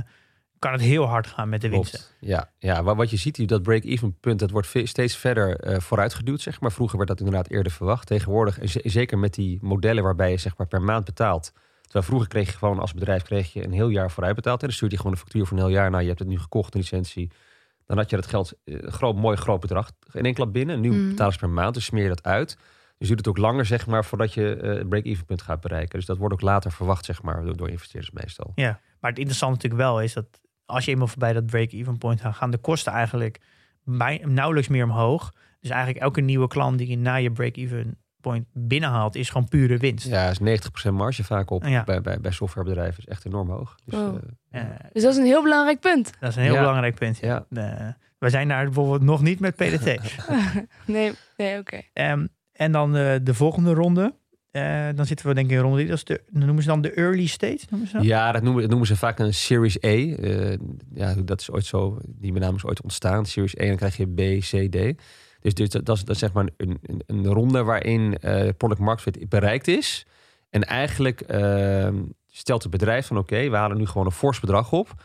[0.59, 1.99] kan het heel hard gaan met de winsten.
[1.99, 2.15] Klopt.
[2.19, 6.41] Ja, ja wa- wat je ziet, dat break-even punt, dat wordt steeds verder eh, vooruitgeduwd.
[6.41, 6.71] Zeg maar.
[6.71, 8.07] Vroeger werd dat inderdaad eerder verwacht.
[8.07, 11.51] Tegenwoordig, en ze- zeker met die modellen waarbij je zeg maar, per maand betaalt.
[11.81, 14.59] Terwijl vroeger kreeg je gewoon als bedrijf kreeg je een heel jaar vooruit betaald.
[14.61, 15.89] En dan stuurde je gewoon een factuur voor een heel jaar.
[15.89, 17.31] Nou, je hebt het nu gekocht, een licentie.
[17.85, 20.75] Dan had je dat geld, eh, een groot, mooi groot bedrag in één klap binnen.
[20.75, 21.07] En nu Mm.
[21.09, 22.57] betalen ze per maand, dus smeer je dat uit.
[22.99, 25.97] Dus duurt het ook langer, zeg maar, voordat je eh, het break-even punt gaat bereiken.
[25.97, 28.51] Dus dat wordt ook later verwacht, zeg maar, door, door investeerders meestal.
[28.55, 30.25] Ja, maar het interessante natuurlijk wel is dat
[30.65, 33.39] als je eenmaal voorbij dat break-even point gaat, gaan de kosten eigenlijk
[33.83, 35.33] bij, nauwelijks meer omhoog.
[35.59, 39.77] Dus eigenlijk elke nieuwe klant die je na je break-even point binnenhaalt, is gewoon pure
[39.77, 40.07] winst.
[40.07, 41.83] Ja, is 90% marge vaak op Ja.
[41.83, 42.97] bij, bij, bij softwarebedrijven.
[42.99, 43.75] is echt enorm hoog.
[43.85, 44.15] Dus, Oh.
[44.49, 44.61] eh,
[44.93, 46.11] Dus dat is een heel belangrijk punt.
[46.19, 46.59] dat is een heel Ja.
[46.59, 47.17] belangrijk punt.
[47.17, 47.45] Ja.
[47.49, 47.97] ja.
[48.17, 49.99] Wij zijn daar bijvoorbeeld nog niet met PDT.
[50.85, 51.81] nee, nee oké.
[51.93, 52.25] Ehm,
[52.59, 54.13] en dan eh, de volgende ronde.
[54.51, 55.85] Eh, dan zitten we denk ik in ronde.
[55.85, 57.59] Dat is de, noemen ze dan de early stage.
[58.01, 59.87] Ja, dat noemen, dat noemen ze vaak een Series A.
[59.87, 60.57] Eh,
[60.93, 63.25] ja, dat is ooit zo, die benaming is ooit ontstaan.
[63.25, 65.01] Series A, en dan krijg je B, C, D.
[65.41, 68.17] Dus, dus dat, dat, is, dat zeg maar een, een, ronde waarin
[68.57, 70.05] product market fit bereikt is.
[70.49, 74.71] En eigenlijk ehm, stelt het bedrijf van oké, we halen nu gewoon een fors bedrag
[74.71, 75.03] op.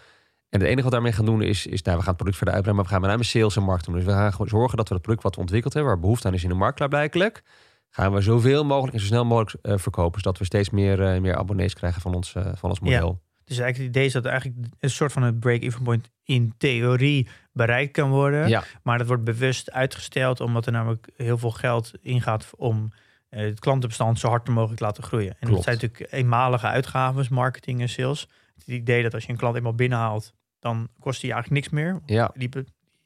[0.55, 2.55] En het enige wat daarmee gaan doen is, is nou, we gaan het product verder
[2.55, 4.05] uitbreiden, maar we gaan met name sales en marketing doen.
[4.05, 6.27] Dus we gaan gewoon zorgen dat we het product wat we ontwikkeld hebben, waar behoefte
[6.29, 7.43] aan is in de markt klaarblijkelijk,
[7.91, 10.21] gaan we zoveel mogelijk en zo snel mogelijk eh, verkopen.
[10.21, 12.85] Zodat we steeds meer, eh, meer abonnees krijgen van ons, eh, van ons Ja.
[12.85, 13.21] model.
[13.45, 17.29] Dus eigenlijk het idee is dat eigenlijk een soort van het break-even point in theorie
[17.53, 18.49] bereikt kan worden.
[18.49, 18.63] Ja.
[18.83, 22.93] Maar dat wordt bewust uitgesteld omdat er namelijk heel veel geld ingaat om
[23.29, 25.37] het klantenbestand zo hard mogelijk laten groeien.
[25.41, 28.29] En dat zijn natuurlijk eenmalige uitgaven, marketing en sales.
[28.55, 32.01] Het idee dat als je een klant eenmaal binnenhaalt, dan kost die eigenlijk niks meer.
[32.07, 32.51] Ja, Die,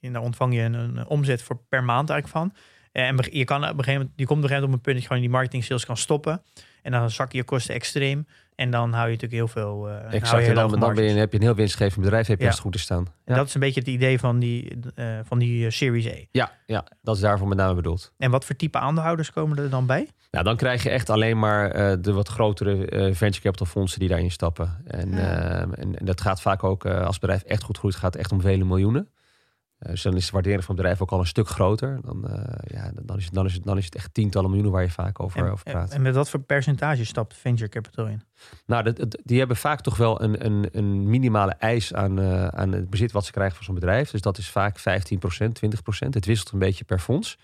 [0.00, 2.62] en daar ontvang je een, een omzet voor per maand eigenlijk van.
[2.92, 4.72] Eh, En je kan op een gegeven moment, je komt op een gegeven moment op
[4.72, 6.42] een punt dat je gewoon die marketing sales kan stoppen.
[6.82, 8.26] En dan zakken je kosten extreem.
[8.58, 9.88] En dan hou je natuurlijk heel veel.
[9.88, 10.46] eh, hou je exact.
[10.46, 11.14] En dan, dan ben je, marges.
[11.14, 12.48] heb je een heel winstgevend bedrijf, heb je Ja.
[12.48, 13.06] als het goed te staan.
[13.24, 13.34] Ja.
[13.34, 16.16] dat is een beetje het idee van die, eh, van die eh, Series A.
[16.30, 18.12] Ja, ja, dat is daarvoor met name bedoeld.
[18.18, 20.08] En wat voor type aandeelhouders komen er dan bij?
[20.30, 24.00] Nou, dan krijg je echt alleen maar eh, de wat grotere eh, venture capital fondsen
[24.00, 24.82] die daarin stappen.
[24.86, 25.16] En, Ja.
[25.18, 28.12] eh, en, en dat gaat vaak ook, eh, als het bedrijf echt goed groeit, gaat
[28.12, 29.08] het echt om vele miljoenen.
[29.78, 31.98] Eh, dus dan is de waardering van het bedrijf ook al een stuk groter.
[32.02, 34.74] Dan, eh, ja, dan, is het, dan, is het, dan is het echt tientallen miljoenen
[34.74, 35.92] waar je vaak over, en, over praat.
[35.92, 38.22] en, met wat voor percentage stapt venture capital in?
[38.66, 42.46] Nou, dat, dat- die hebben vaak toch wel een, een, een minimale eis aan, eh,
[42.46, 44.10] aan het bezit wat ze krijgen van zo'n bedrijf.
[44.10, 44.82] Dus dat is vaak 15%,
[45.52, 46.14] 20%.
[46.14, 47.38] Het wisselt een beetje per fonds.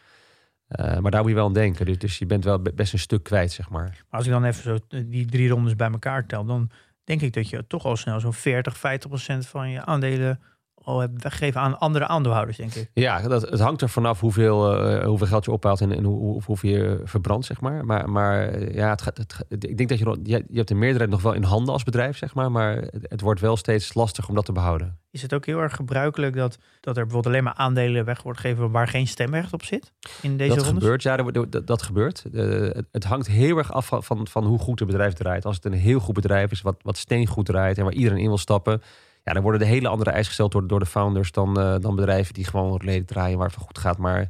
[0.66, 1.87] Eh, maar daar moet je wel aan denken.
[1.87, 3.83] Dus, dus je bent wel be- best een stuk kwijt, zeg maar.
[3.85, 6.70] Maar als ik dan even zo eh, die drie rondes bij elkaar tel, dan
[7.05, 10.40] denk ik dat je toch al snel zo'n 40, 50 procent van je aandelen
[10.85, 12.90] al hebt weggegeven aan andere aandeelhouders, denk ik.
[12.94, 16.18] Ja, dat, het hangt er vanaf hoeveel, eh, hoeveel geld je ophaalt en, en hoe,
[16.18, 17.85] hoe, hoeveel je verbrandt, zeg maar.
[17.85, 20.68] Maar, maar eh, ja, het gaat, het, ik denk dat je, nog- je, je hebt
[20.68, 22.51] de meerderheid nog wel in handen als bedrijf, zeg maar.
[22.51, 24.99] Maar het, het wordt wel steeds lastiger om dat te behouden.
[25.11, 28.40] Is het ook heel erg gebruikelijk dat, dat er bijvoorbeeld alleen maar aandelen weg wordt
[28.40, 29.92] gegeven waar geen stemrecht op zit?
[30.23, 30.83] In deze dat rondes?
[30.83, 32.25] gebeurt, ja, dat, wordt- dat, dat gebeurt.
[32.35, 35.44] Eh, het, het hangt heel erg af van, van, van hoe goed het bedrijf draait.
[35.44, 38.27] Als het een heel goed bedrijf is, wat, wat steengoed draait en waar iedereen in
[38.29, 38.83] wil stappen,
[39.25, 41.97] ja, dan worden er hele andere eisen gesteld door, door de founders dan, eh, dan
[41.97, 43.99] bedrijven die gewoon leden draaien waar het goed gaat.
[43.99, 44.29] Maar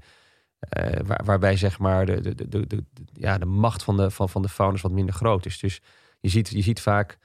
[0.58, 4.10] eh, waar, waarbij zeg maar de, de, de, de, de- ja, de macht van de,
[4.10, 5.58] van, van de founders wat minder groot is.
[5.58, 5.80] Dus
[6.20, 7.18] je ziet, je ziet vaak,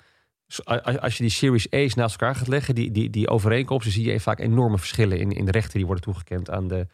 [0.64, 4.12] als, als je die Series A's naast elkaar gaat leggen, die, die, die overeenkomsten, zie
[4.12, 6.88] je vaak enorme verschillen in, in de rechten die worden toegekend aan de,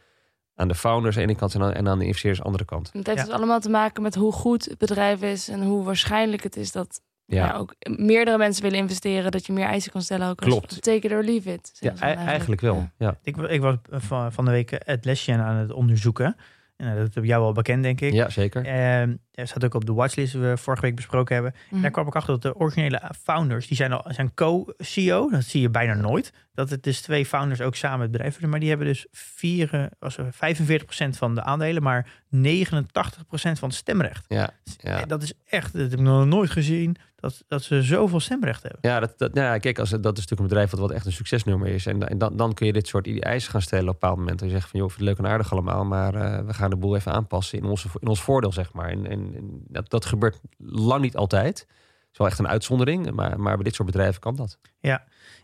[0.56, 2.58] aan de founders aan de ene kant en aan, en aan de investeerders aan de
[2.58, 2.94] andere kant.
[2.94, 3.26] Het heeft Ja.
[3.26, 6.72] dus allemaal te maken met hoe goed het bedrijf is en hoe waarschijnlijk het is
[6.72, 7.54] dat Ja, ja.
[7.54, 10.30] ook meerdere mensen willen investeren, dat je meer eisen kan stellen.
[10.30, 10.82] Ook als Klopt.
[10.82, 11.78] Take it or leave it.
[11.80, 12.76] ja dan eigenlijk wel.
[12.76, 12.90] Ja.
[12.98, 13.18] Ja.
[13.24, 16.36] Ik, ik was eh, van, de week het lesje aan het onderzoeken.
[16.76, 18.14] En eh, dat heb jou wel bekend, denk ik.
[18.14, 18.66] Ja, zeker.
[18.66, 21.56] Ehm, er staat ook op de watchlist die we vorige week besproken hebben.
[21.70, 21.82] Mhm.
[21.82, 25.30] Daar kwam ik achter dat de originele founders, die zijn, al, zijn co-CEO.
[25.30, 26.34] Dat zie je bijna nooit.
[26.54, 28.50] Dat het dus twee founders ook samen het bedrijf doen.
[28.50, 33.74] Maar die hebben dus vier, was er 45% van de aandelen, maar 89% van het
[33.74, 34.26] stemrecht.
[34.28, 35.02] Ja, ja.
[35.02, 38.64] En Dat is echt, dat heb ik nog nooit gezien, dat, dat ze zoveel stemrecht
[38.64, 38.80] hebben.
[38.82, 41.06] Ja, dat, dat, nou ja, kijk, als, dat is natuurlijk een bedrijf wat, wat echt
[41.06, 41.86] een succesnummer is.
[41.86, 44.42] En, en dan, dan kun je dit soort eisen gaan stellen op een bepaald moment.
[44.42, 46.70] En je zegt van, joh, vind het leuk en aardig allemaal, maar eh, we gaan
[46.70, 48.90] de boel even aanpassen in, onze, in ons voordeel, zeg maar.
[48.90, 51.60] En, en, en dat, dat gebeurt lang niet altijd.
[51.60, 54.60] Het is wel echt een uitzondering, maar, maar bij dit soort bedrijven kan dat.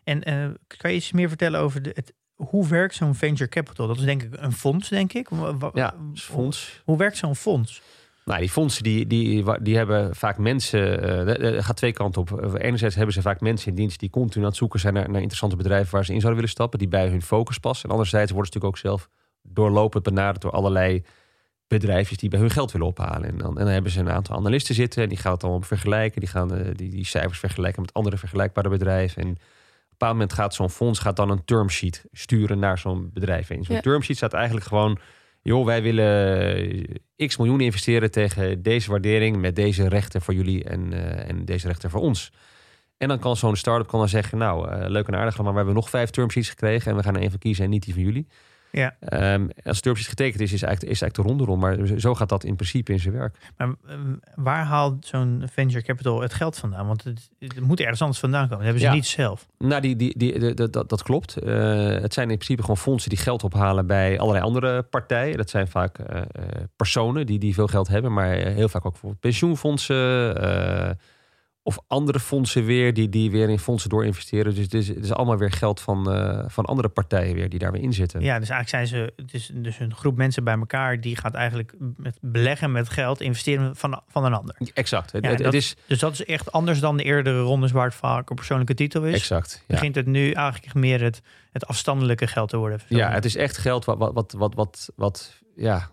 [0.03, 3.87] En eh, kan je iets meer vertellen over de, het, hoe werkt zo'n venture capital?
[3.87, 5.29] Dat is denk ik een fonds, denk ik.
[5.73, 6.81] Ja, dus fonds.
[6.85, 7.81] Hoe werkt zo'n fonds?
[8.25, 11.03] Nou, die fondsen die, die, die hebben vaak mensen.
[11.41, 12.41] er gaat twee kanten op.
[12.41, 15.09] Eh, Enerzijds hebben ze vaak mensen in dienst die continu aan het zoeken zijn naar,
[15.09, 17.85] naar interessante bedrijven waar ze in zouden willen stappen, die bij hun focus passen.
[17.85, 19.09] En anderzijds worden ze natuurlijk ook zelf
[19.43, 21.03] doorlopend benaderd door allerlei
[21.67, 23.29] bedrijfjes die bij hun geld willen ophalen.
[23.29, 25.61] En dan, en dan hebben ze een aantal analisten zitten en die gaan het allemaal
[25.61, 26.19] vergelijken.
[26.19, 29.21] Die gaan eh, die, die cijfers vergelijken met andere vergelijkbare bedrijven.
[29.21, 29.41] En op een
[29.89, 33.49] bepaald moment gaat zo'n fonds gaat dan een term sheet sturen naar zo'n bedrijf.
[33.49, 33.81] En in zo'n Ja.
[33.81, 34.99] term sheet staat eigenlijk gewoon
[35.41, 36.55] joh, wij willen
[37.17, 41.45] eh, x miljoen investeren tegen deze waardering met deze rechten voor jullie en, eh, en
[41.45, 42.31] deze rechten voor ons.
[42.97, 45.55] En dan kan zo'n start-up kan dan zeggen, nou, eh, leuk en aardig, maar we
[45.57, 47.83] hebben nog vijf term sheets gekregen en we gaan er één van kiezen en niet
[47.83, 48.27] die van jullie.
[48.71, 48.95] Ja.
[48.99, 52.29] Ehm, als sheet getekend is, is eigenlijk, is eigenlijk de ronde rond, maar zo gaat
[52.29, 53.37] dat in principe in zijn werk.
[53.57, 53.95] Maar eh,
[54.35, 56.87] waar haalt zo'n venture capital het geld vandaan?
[56.87, 58.57] Want het, het moet ergens anders vandaan komen.
[58.57, 58.93] Dat hebben ze Ja.
[58.93, 59.47] niet zelf.
[59.57, 61.37] Nou, die, die, die, dat, dat klopt.
[61.37, 61.53] Eh,
[61.87, 65.37] het zijn in principe gewoon fondsen die geld ophalen bij allerlei andere partijen.
[65.37, 66.25] Dat zijn vaak eh, eh,
[66.75, 70.97] personen die, die veel geld hebben, maar heel vaak ook bijvoorbeeld pensioenfondsen.
[71.63, 74.55] Of andere fondsen weer, die, die weer in fondsen doorinvesteren.
[74.55, 77.59] Dus het is, het is allemaal weer geld van, eh, van andere partijen weer die
[77.59, 78.21] daar weer in zitten.
[78.21, 81.33] Ja, dus eigenlijk zijn ze, het is dus een groep mensen bij elkaar die gaat
[81.33, 84.55] eigenlijk met beleggen met geld, investeren van, van een ander.
[84.73, 85.11] Exact.
[85.11, 87.71] Het, Ja, het, dat- het is Dus dat is echt anders dan de eerdere rondes
[87.71, 89.15] waar het vaak een persoonlijke titel is.
[89.15, 89.63] exact.
[89.67, 89.75] Ja.
[89.75, 91.21] Begint het nu eigenlijk meer het,
[91.51, 92.79] het afstandelijke geld te worden.
[92.87, 95.89] Ja, het is echt geld wat, wat, wat, wat, wat, wat ja,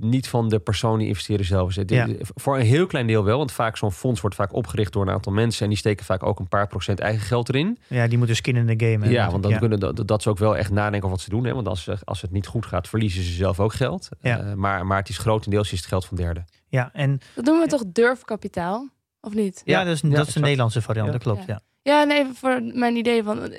[0.00, 1.82] niet van de persoon die investeren zelf is.
[1.86, 2.08] Ja.
[2.20, 5.12] Voor een heel klein deel wel, want vaak zo'n fonds wordt vaak opgericht door een
[5.12, 7.78] aantal mensen en die steken vaak ook een paar procent eigen geld erin.
[7.86, 9.10] Ja, die moeten skin in de game hebben.
[9.10, 9.58] ja, want dan Ja.
[9.58, 11.44] kunnen dat, dat ze ook wel echt nadenken over wat ze doen.
[11.44, 11.54] Hè?
[11.54, 14.08] Want als, ze- als het niet goed gaat, verliezen ze zelf ook geld.
[14.20, 14.38] Ja.
[14.40, 16.44] Eh, maar, maar het is grotendeels is het geld van derden.
[16.68, 18.88] Ja, en Dat noemen we toch durfkapitaal?
[19.20, 19.62] Of niet?
[19.64, 20.44] ja, Ja, dat is, ja, dat is de exact.
[20.44, 21.12] Nederlandse variant, Ja.
[21.12, 21.38] dat klopt.
[21.46, 21.46] Ja.
[21.46, 21.60] Ja.
[21.82, 23.52] Ja, nee, voor mijn idee van...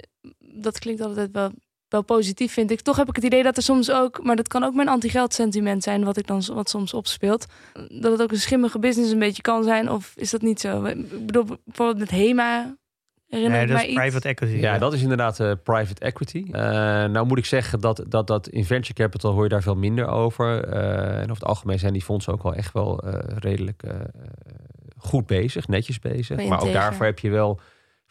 [0.62, 1.52] Dat klinkt altijd wel
[1.92, 2.82] wel positief vind ik.
[2.82, 5.34] Toch heb ik het idee dat er soms ook, maar dat kan ook mijn anti-geld
[5.34, 7.46] sentiment zijn, wat ik dan wat soms opspeelt.
[7.90, 10.84] Dat het ook een schimmige business een beetje kan zijn, of is dat niet zo?
[10.84, 12.80] Ik bedoel, bijvoorbeeld met HEMA.
[13.28, 14.00] Herinner Nee, dat mij is iets.
[14.00, 14.54] private equity.
[14.54, 16.46] Ja, dat is inderdaad eh, private equity.
[16.52, 16.62] Eh,
[17.06, 20.08] nou moet ik zeggen dat, dat, dat in venture capital hoor je daar veel minder
[20.08, 20.64] over.
[20.64, 23.94] Eh, en over het algemeen zijn die fondsen ook wel echt wel eh, redelijk eh,
[24.98, 26.48] goed bezig, netjes bezig.
[26.48, 27.60] Maar ook daarvoor heb je wel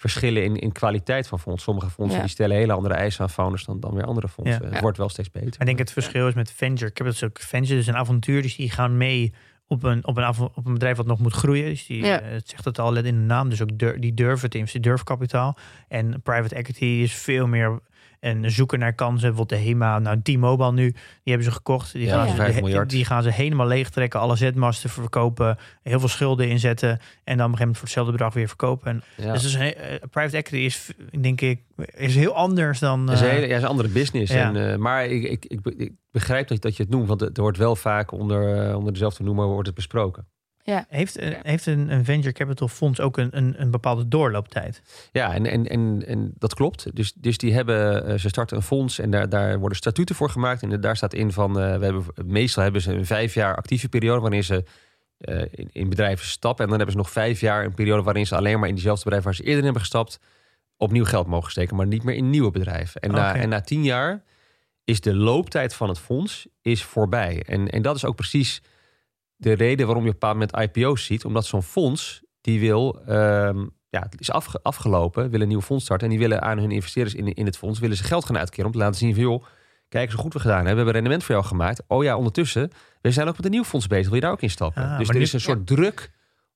[0.01, 1.63] verschillen in, in kwaliteit van fondsen.
[1.65, 2.25] Sommige fondsen Ja.
[2.25, 4.59] die stellen hele andere eisen aan founders dan, dan weer andere fondsen.
[4.59, 4.65] Ja.
[4.65, 4.81] Het Ja.
[4.81, 5.61] wordt wel steeds beter.
[5.61, 6.91] Ik denk het verschil is met venture.
[6.91, 8.43] Ik heb het ook venture, dus een avontuur.
[8.43, 9.33] Dus die gaan mee
[9.67, 11.65] op een, op een, op een bedrijf wat nog moet groeien.
[11.65, 12.21] Dus die, Ja.
[12.21, 13.49] eh, het zegt het al net in de naam.
[13.49, 15.57] Dus ook dur- die durven te investeren, durfkapitaal.
[15.89, 17.79] En private equity is veel meer
[18.21, 19.29] een zoeken naar kansen.
[19.29, 21.93] Bijvoorbeeld de HEMA, nou T-Mobile nu, die hebben ze gekocht.
[21.93, 24.21] Die, Ja, gaan, ze, 5 die- gaan ze helemaal leegtrekken.
[24.21, 25.59] Alle zetmasten verkopen.
[25.83, 26.89] Heel veel schulden inzetten.
[26.91, 28.87] En dan op een gegeven moment voor hetzelfde bedrag weer verkopen.
[28.91, 29.33] En Ja.
[29.33, 29.75] Dus, dus een,
[30.11, 31.61] private equity is, denk ik,
[31.97, 33.07] is heel anders dan...
[33.07, 34.33] Dat is een, eh, hele, ja, is een andere business.
[34.33, 37.21] En, eh, maar ik, ik, ik, be- ik begrijp dat, dat je het noemt, want
[37.21, 40.27] het wordt wel vaak onder, onder dezelfde noemer wordt het besproken.
[40.89, 44.83] Heeft, eh, heeft een, een venture capital fonds ook een, een, een bepaalde doorlooptijd?
[45.13, 46.97] Ja, en, en, en, en dat klopt.
[46.97, 50.31] Dus, dus die hebben, eh, ze starten een fonds en daar, daar worden statuten voor
[50.31, 50.63] gemaakt.
[50.63, 53.89] En daar staat in van, eh, we hebben, meestal hebben ze een vijf jaar actieve
[53.89, 54.65] periode waarin ze
[55.21, 56.65] eh, in, in bedrijven stappen.
[56.65, 59.05] En dan hebben ze nog vijf jaar een periode waarin ze alleen maar in diezelfde
[59.05, 60.21] bedrijf waar ze eerder in hebben gestapt,
[60.77, 63.01] opnieuw geld mogen steken, maar niet meer in nieuwe bedrijven.
[63.01, 64.23] En, na, en na tien jaar
[64.85, 67.43] is de looptijd van het fonds is voorbij.
[67.47, 68.63] En, en dat is ook precies
[69.41, 71.25] de reden waarom je op een moment IPO's ziet.
[71.25, 75.85] Omdat zo'n fonds, die wil, ehm, ja, het is afge- afgelopen, wil een nieuw fonds
[75.85, 76.07] starten.
[76.07, 78.67] En die willen aan hun investeerders in, in het fonds, willen ze geld gaan uitkeren.
[78.67, 79.45] Om te laten zien van, joh,
[79.89, 80.73] kijk eens hoe goed we gedaan hebben.
[80.75, 81.83] We hebben rendement voor jou gemaakt.
[81.87, 84.07] Oh ja, ondertussen, we zijn ook met een nieuw fonds bezig.
[84.07, 84.83] Wil je daar ook in stappen?
[84.83, 86.11] Ah, dus er nu- is een soort druk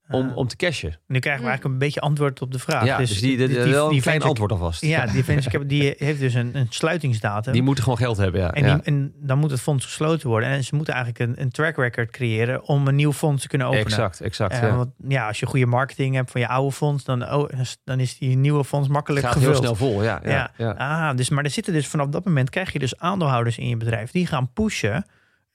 [0.09, 0.37] om, Ah.
[0.37, 0.99] om te cashen.
[1.07, 2.85] Nu krijgen we eigenlijk een beetje antwoord op de vraag.
[2.85, 4.81] ja, dus, die, die, wel een klein venture- antwoord alvast.
[4.85, 7.53] Ja, die venture capital die heeft dus een, een sluitingsdatum.
[7.53, 8.53] Die moeten gewoon geld hebben, ja.
[8.53, 8.75] en, ja.
[8.75, 10.49] die, en dan moet het fonds gesloten worden.
[10.49, 13.67] En ze moeten eigenlijk een, een track record creëren om een nieuw fonds te kunnen
[13.67, 13.87] openen.
[13.87, 14.53] Exact, exact.
[14.55, 14.77] Eh, ja.
[14.77, 17.49] want ja, als je goede marketing hebt van je oude fonds, dan, oh,
[17.85, 19.53] dan is die nieuwe fonds makkelijk Gaat gevuld.
[19.53, 20.21] heel snel vol, ja.
[20.25, 20.51] ja, Ja.
[20.57, 20.71] ja.
[21.11, 23.77] Ah, dus, maar er zitten dus vanaf dat moment krijg je dus aandeelhouders in je
[23.77, 25.07] bedrijf die gaan pushen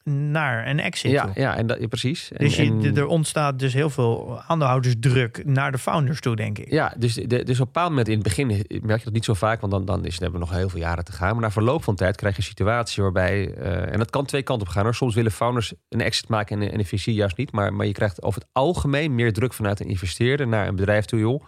[0.09, 1.11] naar een exit.
[1.11, 1.31] Ja, toe.
[1.35, 2.31] ja, en dat, ja, precies.
[2.31, 6.57] En, Dus je, en- er ontstaat dus heel veel aandeelhoudersdruk naar de founders toe, denk
[6.57, 6.71] ik.
[6.71, 8.47] Ja, dus, de, dus op een bepaald moment in het begin
[8.83, 10.69] merk je dat niet zo vaak, want dan, dan, is, dan hebben we nog heel
[10.69, 11.31] veel jaren te gaan.
[11.33, 14.41] Maar na verloop van tijd krijg je een situatie waarbij, eh, en dat kan twee
[14.43, 14.95] kanten op gaan hoor.
[14.95, 17.51] Soms willen founders een exit maken en, en een VC juist niet.
[17.51, 21.05] Maar, maar je krijgt over het algemeen meer druk vanuit een investeerder naar een bedrijf
[21.05, 21.43] toe, joh.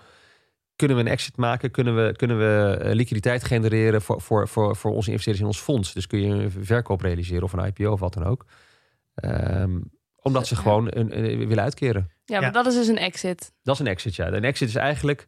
[0.82, 1.72] Kunnen we een exit maken?
[1.72, 5.60] Kunnen we, kunnen we eh, liquiditeit genereren voor, voor, voor, voor onze investeerders in ons
[5.62, 5.94] fonds?
[5.94, 8.46] Dus kun je een verkoop realiseren of een IPO of wat dan ook.
[9.16, 9.80] Ehm,
[10.22, 12.10] omdat ze gewoon een, een- willen uitkeren.
[12.26, 12.52] Ja, maar Ja.
[12.52, 13.54] dat is dus een exit.
[13.64, 14.28] Dat is een exit, ja.
[14.28, 15.28] Een exit is eigenlijk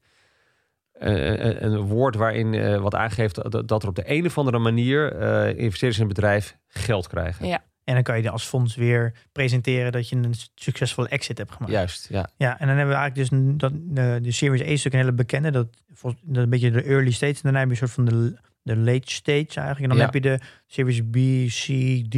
[0.91, 4.37] eh, een, een woord waarin eh, wat aangeeft dat, dat er op de een of
[4.37, 7.47] andere manier eh, investeerders in een bedrijf geld krijgen.
[7.47, 7.63] Ja.
[7.83, 11.71] En dan kan je als fonds weer presenteren dat je een succesvolle exit hebt gemaakt.
[11.71, 12.29] Juist, ja.
[12.37, 14.99] Ja, en dan hebben we eigenlijk dus dat, eh, de Series A is ook een
[14.99, 15.51] hele bekende.
[15.51, 15.67] Dat,
[16.01, 17.33] dat een beetje de early stage.
[17.33, 19.79] En daarna heb je een soort van de, de late stage eigenlijk.
[19.79, 20.03] En dan Ja.
[20.03, 21.15] heb je de Series B,
[21.47, 21.65] C,
[22.09, 22.15] D.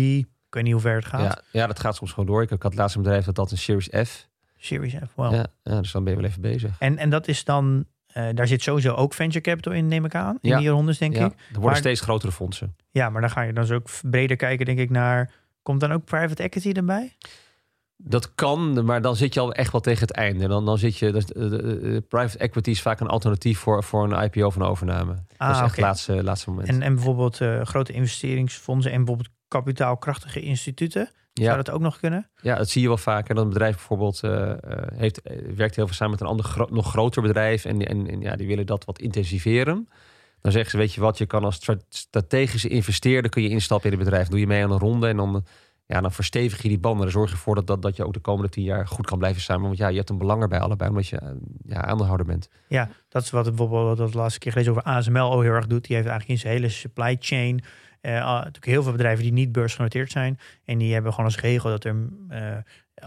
[0.48, 1.22] Ik weet niet hoe ver het gaat.
[1.52, 2.42] Ja, ja, dat gaat soms gewoon door.
[2.42, 4.28] Ik had laatst een bedrijf dat dat een Series F.
[4.58, 5.34] Series F, wow.
[5.34, 6.76] Ja, ja, dus dan ben je wel even bezig.
[6.80, 10.16] En, en dat is dan, eh, daar zit sowieso ook venture capital in, neem ik
[10.16, 10.38] aan.
[10.42, 10.58] In Ja.
[10.60, 11.22] die rondes, denk ik.
[11.22, 12.76] er worden Maar- steeds grotere fondsen.
[12.92, 15.32] Ja, maar dan ga je dan dus ook breder kijken, denk ik, naar...
[15.66, 17.16] Komt dan ook private equity erbij?
[17.98, 20.48] Dat kan, maar dan zit je al echt wel tegen het einde.
[20.48, 21.26] Dan, dan zit je, dus,
[22.08, 25.14] private equity is vaak een alternatief voor, voor een IPO van een overname.
[25.14, 26.68] dat is Ah, echt laatste, laatste moment.
[26.68, 31.10] En, en bijvoorbeeld grote investeringsfondsen en bijvoorbeeld kapitaalkrachtige instituten.
[31.34, 32.30] Zou ja, dat ook nog kunnen?
[32.42, 33.36] Ja, dat zie je wel vaker.
[33.36, 34.22] Dat een bedrijf bijvoorbeeld
[34.96, 35.22] heeft,
[35.56, 37.66] werkt heel veel samen met een ander gro- nog groter bedrijf.
[37.66, 39.90] En, en, en ja, die willen dat wat intensiveren.
[40.46, 43.92] Dan zeggen ze, weet je wat, je kan als stra- strategische investeerder kun je instappen
[43.92, 44.28] in het bedrijf.
[44.28, 45.46] Doe je mee aan een ronde en dan,
[45.86, 47.02] ja, dan verstevig je die banden.
[47.02, 49.18] Dan zorg je ervoor dat, dat, dat je ook de komende tien jaar goed kan
[49.18, 49.66] blijven samen.
[49.66, 51.30] Want ja, je hebt een belang erbij allebei, omdat je eh,
[51.68, 52.50] ja, aandeelhouder bent.
[52.68, 55.68] Ja, dat is wat bijvoorbeeld we de laatste keer gelezen over ASML ook heel erg
[55.68, 55.86] doet.
[55.86, 57.64] Die heeft eigenlijk in zijn hele supply chain
[58.02, 60.40] eh, natuurlijk heel veel bedrijven die niet beursgenoteerd zijn.
[60.66, 61.96] En die hebben gewoon als regel dat er
[62.30, 62.58] eh,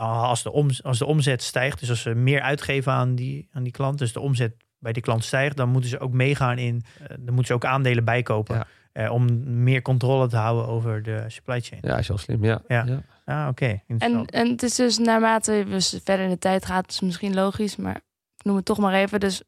[0.01, 3.62] als, de om, als de omzet stijgt, dus als ze meer uitgeven aan die, aan
[3.62, 6.83] die klant, dus de omzet bij die klant stijgt, dan moeten ze ook meegaan in,
[6.99, 8.57] eh, dan moeten ze ook aandelen bijkopen.
[8.57, 8.66] Ja.
[8.93, 11.81] eh, om meer controle te houden over de supply chain.
[11.85, 12.45] Ja, is heel slim.
[12.45, 12.62] Ja.
[12.68, 12.85] Ja.
[12.87, 13.03] ja.
[13.24, 13.81] Ah, oké.
[13.99, 17.76] En, en het is dus naarmate we verder in de tijd gaat, is misschien logisch,
[17.76, 17.97] maar
[18.37, 19.20] ik noem het toch maar even.
[19.20, 19.43] Dus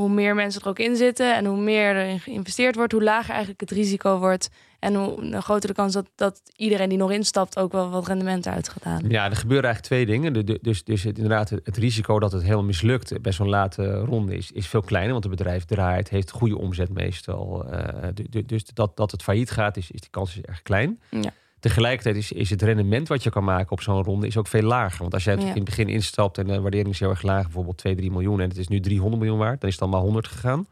[0.00, 3.30] hoe meer mensen er ook in zitten en hoe meer erin geïnvesteerd wordt, hoe lager
[3.30, 4.48] eigenlijk het risico wordt.
[4.78, 8.46] En hoe groter de kans dat, dat iedereen die nog instapt ook wel wat rendement
[8.46, 9.10] uit gaat halen.
[9.10, 10.60] Ja, er gebeuren eigenlijk twee dingen.
[10.62, 14.52] Dus, dus het, inderdaad, het risico dat het helemaal mislukt bij zo'n late ronde is,
[14.52, 15.12] is veel kleiner.
[15.12, 17.64] Want het bedrijf draait, heeft goede omzet meestal.
[17.64, 20.62] Eh, du- du- dus dat, dat het failliet gaat, is, is die kans is erg
[20.62, 21.00] klein.
[21.10, 21.32] Ja.
[21.60, 24.62] Tegelijkertijd is, is het rendement wat je kan maken op zo'n ronde is ook veel
[24.62, 24.98] lager.
[25.00, 25.40] Want als jij Ja.
[25.40, 28.40] in het begin instapt en de waardering is heel erg laag, bijvoorbeeld 2, 3 miljoen
[28.40, 30.66] en het is nu 300 miljoen waard, dan is het dan maar 100 gegaan.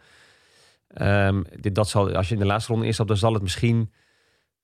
[0.88, 3.92] Ehm, dit, dat zal, als je in de laatste ronde instapt, dan zal het misschien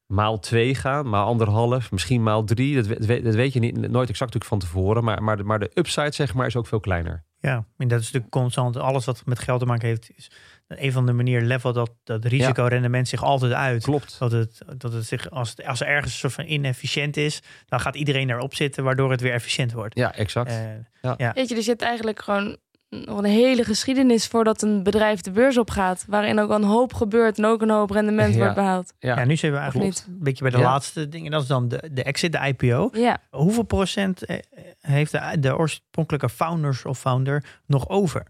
[0.06, 2.74] maal 2 gaan, maal anderhalf, misschien maal 3.
[2.74, 5.58] Dat, we- dat weet je niet, nooit exact natuurlijk van tevoren, maar, maar, de, maar
[5.58, 7.24] de upside zeg maar is ook veel kleiner.
[7.40, 8.76] Ja, en dat is natuurlijk constant.
[8.76, 10.30] Alles wat met geld te maken heeft, is
[10.78, 13.82] een van de manieren level dat dat risicorendement zich altijd uit.
[13.82, 14.16] Klopt.
[14.18, 17.42] Dat het, dat het zich, als, het, als er ergens een soort van inefficiënt is,
[17.66, 19.98] dan gaat iedereen erop zitten, waardoor het weer efficiënt wordt.
[19.98, 20.50] Ja, exact.
[20.50, 22.56] Eh, Weet je, er zit eigenlijk gewoon
[22.88, 26.04] nog een hele geschiedenis voordat een bedrijf de beurs opgaat.
[26.08, 28.38] Waarin ook een hoop gebeurt en ook een hoop rendement Ja.
[28.40, 28.92] wordt behaald.
[28.98, 29.16] ja.
[29.18, 29.24] ja.
[29.24, 30.04] nu zijn we eigenlijk niet?
[30.08, 30.62] een beetje bij de Ja.
[30.64, 31.30] laatste dingen.
[31.30, 32.90] Dat is dan de, de exit, de IPO.
[32.92, 34.38] Ja, Hoeveel procent eh,
[34.80, 38.26] heeft de, de oorspronkelijke founders of founder nog over?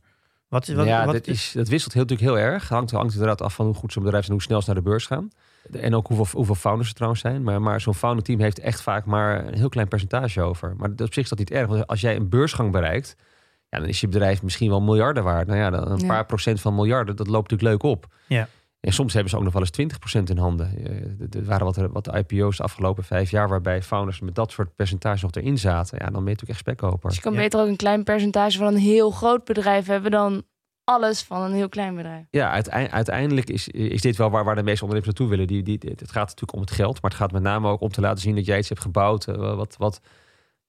[0.54, 2.68] Wat, wat, ja, wat dat, is, dat wisselt heel, natuurlijk heel erg.
[2.68, 4.82] Hangt, hangt inderdaad af van hoe goed zo'n bedrijf is en hoe snel ze naar
[4.82, 5.30] de beurs gaan.
[5.72, 7.42] En ook hoeveel, hoeveel founders er trouwens zijn.
[7.42, 10.74] Maar, maar zo'n founder team heeft echt vaak maar een heel klein percentage over.
[10.76, 11.66] Maar op zich is dat niet erg.
[11.68, 13.16] Want als jij een beursgang bereikt,
[13.70, 15.46] ja, dan is je bedrijf misschien wel miljarden waard.
[15.46, 16.06] Nou ja, dan een Ja.
[16.06, 18.06] paar procent van miljarden, dat loopt natuurlijk leuk op.
[18.26, 18.48] Ja.
[18.84, 19.70] En soms hebben ze ook nog wel eens
[20.18, 20.76] 20% in handen.
[20.76, 24.74] Eh, Er waren wat, wat IPO's de afgelopen vijf jaar waarbij founders met dat soort
[24.74, 25.98] percentage nog erin zaten.
[25.98, 27.08] Ja, dan ben je natuurlijk echt spekkoper.
[27.08, 27.38] dus je kan Ja.
[27.38, 30.42] beter ook een klein percentage van een heel groot bedrijf hebben dan
[30.84, 32.26] alles van een heel klein bedrijf.
[32.30, 35.46] Ja, uitei- uiteindelijk is, is dit wel waar, waar de meeste ondernemers naartoe willen.
[35.46, 37.90] Die, die, het gaat natuurlijk om het geld, maar het gaat met name ook om
[37.92, 39.26] te laten zien dat jij iets hebt gebouwd.
[39.28, 40.00] eh, wat, wat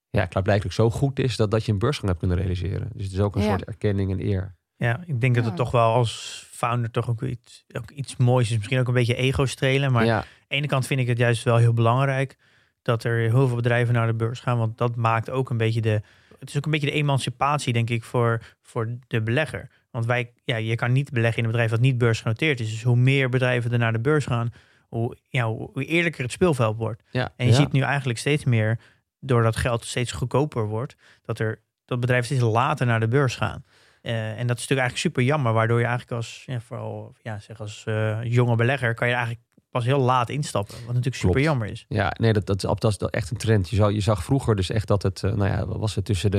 [0.09, 2.89] ja, klaarblijkelijk zo goed is dat, dat je een beursgang hebt kunnen realiseren.
[2.93, 3.47] Dus het is ook een Ja.
[3.49, 4.55] soort erkenning en eer.
[4.75, 8.49] Ja, ik denk dat het toch wel als founder toch ook iets, ook iets moois
[8.51, 8.57] is.
[8.57, 9.91] Misschien ook een beetje ego strelen.
[9.91, 12.37] Maar ja, aan de ene kant vind ik het juist wel heel belangrijk
[12.81, 14.57] dat er heel veel bedrijven naar de beurs gaan.
[14.57, 16.01] Want dat maakt ook een beetje de.
[16.39, 19.69] Het is ook een beetje de emancipatie, denk ik, voor, voor de belegger.
[19.91, 22.69] Want wij, ja, je kan niet beleggen in een bedrijf dat niet beursgenoteerd is.
[22.69, 24.53] Dus hoe meer bedrijven er naar de beurs gaan,
[24.87, 27.03] hoe, ja, hoe eerlijker het speelveld wordt.
[27.11, 27.57] ja, En je ja.
[27.57, 28.79] ziet nu eigenlijk steeds meer,
[29.19, 33.63] doordat geld steeds goedkoper wordt, dat er dat bedrijven steeds later naar de beurs gaan.
[34.05, 37.39] Eh, en dat is natuurlijk eigenlijk super jammer, waardoor je eigenlijk als, ja, vooral ja,
[37.39, 40.75] zeg als eh, jonge belegger, kan je eigenlijk pas heel laat instappen.
[40.75, 41.45] Wat natuurlijk super Klopt.
[41.45, 41.85] jammer is.
[41.87, 43.69] Ja, nee, dat, dat, is- dat is echt een trend.
[43.69, 46.31] Je zag, je zag vroeger dus echt dat het, eh, nou ja, was het tussen
[46.31, 46.37] de,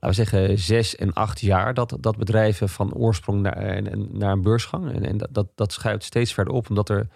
[0.00, 3.82] laten we zeggen, zes en acht jaar, dat, dat bedrijven van oorsprong naar,
[4.12, 4.92] naar een beursgang.
[4.94, 7.06] En, en dat, dat, dat schuift steeds verder op, omdat er,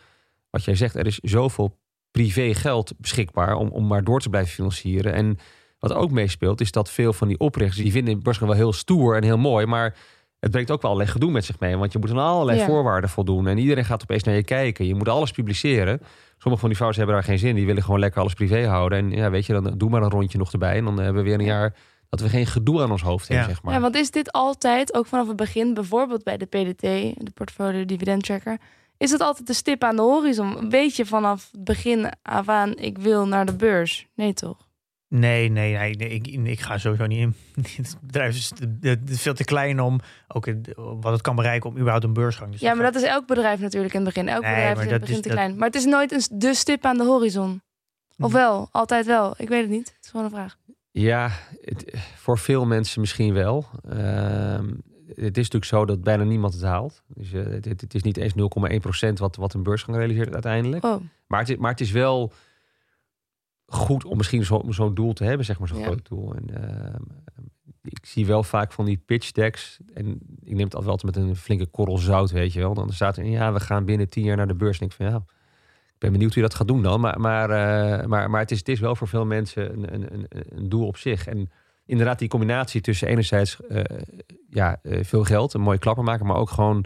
[0.50, 1.78] wat jij zegt, er is zoveel
[2.10, 5.12] privé geld beschikbaar om, om maar door te blijven financieren.
[5.12, 5.38] En
[5.78, 9.16] wat ook meespeelt, is dat veel van die oprichters, die vinden beursgang wel heel stoer
[9.16, 9.94] en heel mooi, maar
[10.40, 11.76] het brengt ook wel allerlei gedoe met zich mee.
[11.76, 12.66] Want je moet aan allerlei Ja.
[12.66, 13.46] voorwaarden voldoen.
[13.46, 14.86] En iedereen gaat opeens naar je kijken.
[14.86, 16.00] Je moet alles publiceren.
[16.36, 17.48] Sommige van die founders hebben daar geen zin.
[17.48, 17.54] in.
[17.54, 18.98] Die willen gewoon lekker alles privé houden.
[18.98, 20.76] En ja, weet je, dan doe maar een rondje nog erbij.
[20.76, 21.74] En dan hebben we weer een jaar
[22.08, 23.52] dat we geen gedoe aan ons hoofd hebben, Ja.
[23.52, 23.74] zeg maar.
[23.74, 26.80] Ja, want is dit altijd, ook vanaf het begin, bijvoorbeeld bij de PDT,
[27.24, 28.58] de Portfolio Dividend Tracker,
[28.96, 30.70] is het altijd de stip aan de horizon?
[30.70, 34.06] Weet je vanaf het begin af aan, ik wil naar de beurs?
[34.14, 34.67] Nee, toch?
[35.08, 37.34] Nee, nee, nee, nee, ik, ik ga sowieso niet in.
[37.76, 38.52] Het bedrijf is
[39.22, 42.52] veel te klein om ook het- wat het kan bereiken om überhaupt een beursgang.
[42.52, 44.28] Dus Ja, maar dat is elk bedrijf natuurlijk in het begin.
[44.28, 45.56] Elk Nee, bedrijf is in het begin is- te dat- klein.
[45.56, 47.62] Maar het is nooit een, de stip aan de horizon.
[48.18, 48.68] Of wel?
[48.72, 49.34] Altijd wel?
[49.36, 49.86] Ik weet het niet.
[49.86, 50.56] Het is gewoon een vraag.
[50.90, 51.30] Ja,
[51.60, 53.66] het- voor veel mensen misschien wel.
[53.88, 54.66] Ehm,
[55.06, 57.02] het is natuurlijk zo dat bijna niemand het haalt.
[57.06, 60.84] Dus eh, het, het is niet eens 0,1% wat, wat een beursgang realiseert uiteindelijk.
[60.84, 62.32] Oh, Maar het, is, maar het is wel
[63.68, 65.84] goed om misschien zo- zo'n doel te hebben, zeg maar, zo'n Ja.
[65.84, 66.34] groot doel.
[66.34, 67.02] En, ehm,
[67.82, 69.78] ik zie wel vaak van die pitch decks.
[69.94, 70.06] En
[70.44, 72.74] ik neem het altijd wel met een flinke korrel zout, weet je wel.
[72.74, 74.78] Dan staat er, ja, we gaan binnen tien jaar naar de beurs.
[74.78, 77.00] En ik van, ja, ik ben benieuwd hoe je dat gaat doen dan.
[77.00, 80.14] Maar, maar, eh, maar, maar het, is, het is wel voor veel mensen een, een,
[80.14, 81.26] een, een doel op zich.
[81.26, 81.50] En
[81.86, 83.82] inderdaad, die combinatie tussen enerzijds eh,
[84.50, 86.84] ja, eh, veel geld, een mooie klapper maken, maar ook gewoon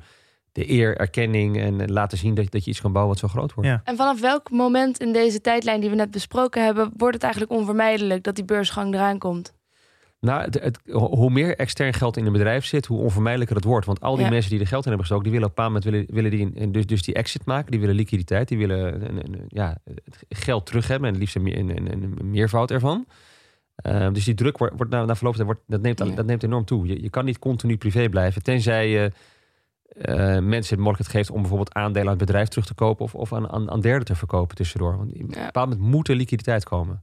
[0.52, 3.54] de eer, erkenning en laten zien dat, dat je iets kan bouwen wat zo groot
[3.54, 3.70] wordt.
[3.70, 3.80] Ja.
[3.84, 7.52] En vanaf welk moment in deze tijdlijn die we net besproken hebben, wordt het eigenlijk
[7.52, 9.54] onvermijdelijk dat die beursgang eraan komt?
[10.20, 13.86] Nou, het, het- hoe meer extern geld in een bedrijf zit, hoe onvermijdelijker het wordt.
[13.86, 14.30] Want al die Ja.
[14.30, 16.50] mensen die er geld in hebben gestoken, die willen op een moment willen, willen die,
[16.54, 17.70] een- dus, dus die exit maken.
[17.70, 21.20] Die willen liquiditeit, die willen een, een- een- ja, het geld terug hebben en het
[21.22, 23.06] liefst een, meer- een, een, een meervoud ervan.
[23.86, 26.16] Uh, dus die druk wordt, wordt na, na verloop van tijd wordt, dat, neemt, Ja.
[26.16, 26.86] dat neemt enorm toe.
[26.86, 29.12] Je, je kan niet continu privé blijven, tenzij je
[30.00, 33.14] eh, mensen de mogelijkheid geeft om bijvoorbeeld aandelen aan het bedrijf terug te kopen of,
[33.14, 34.96] of aan, aan, aan derden te verkopen tussendoor.
[34.96, 35.44] Want op een Ja.
[35.44, 37.02] bepaald moment moet er liquiditeit komen.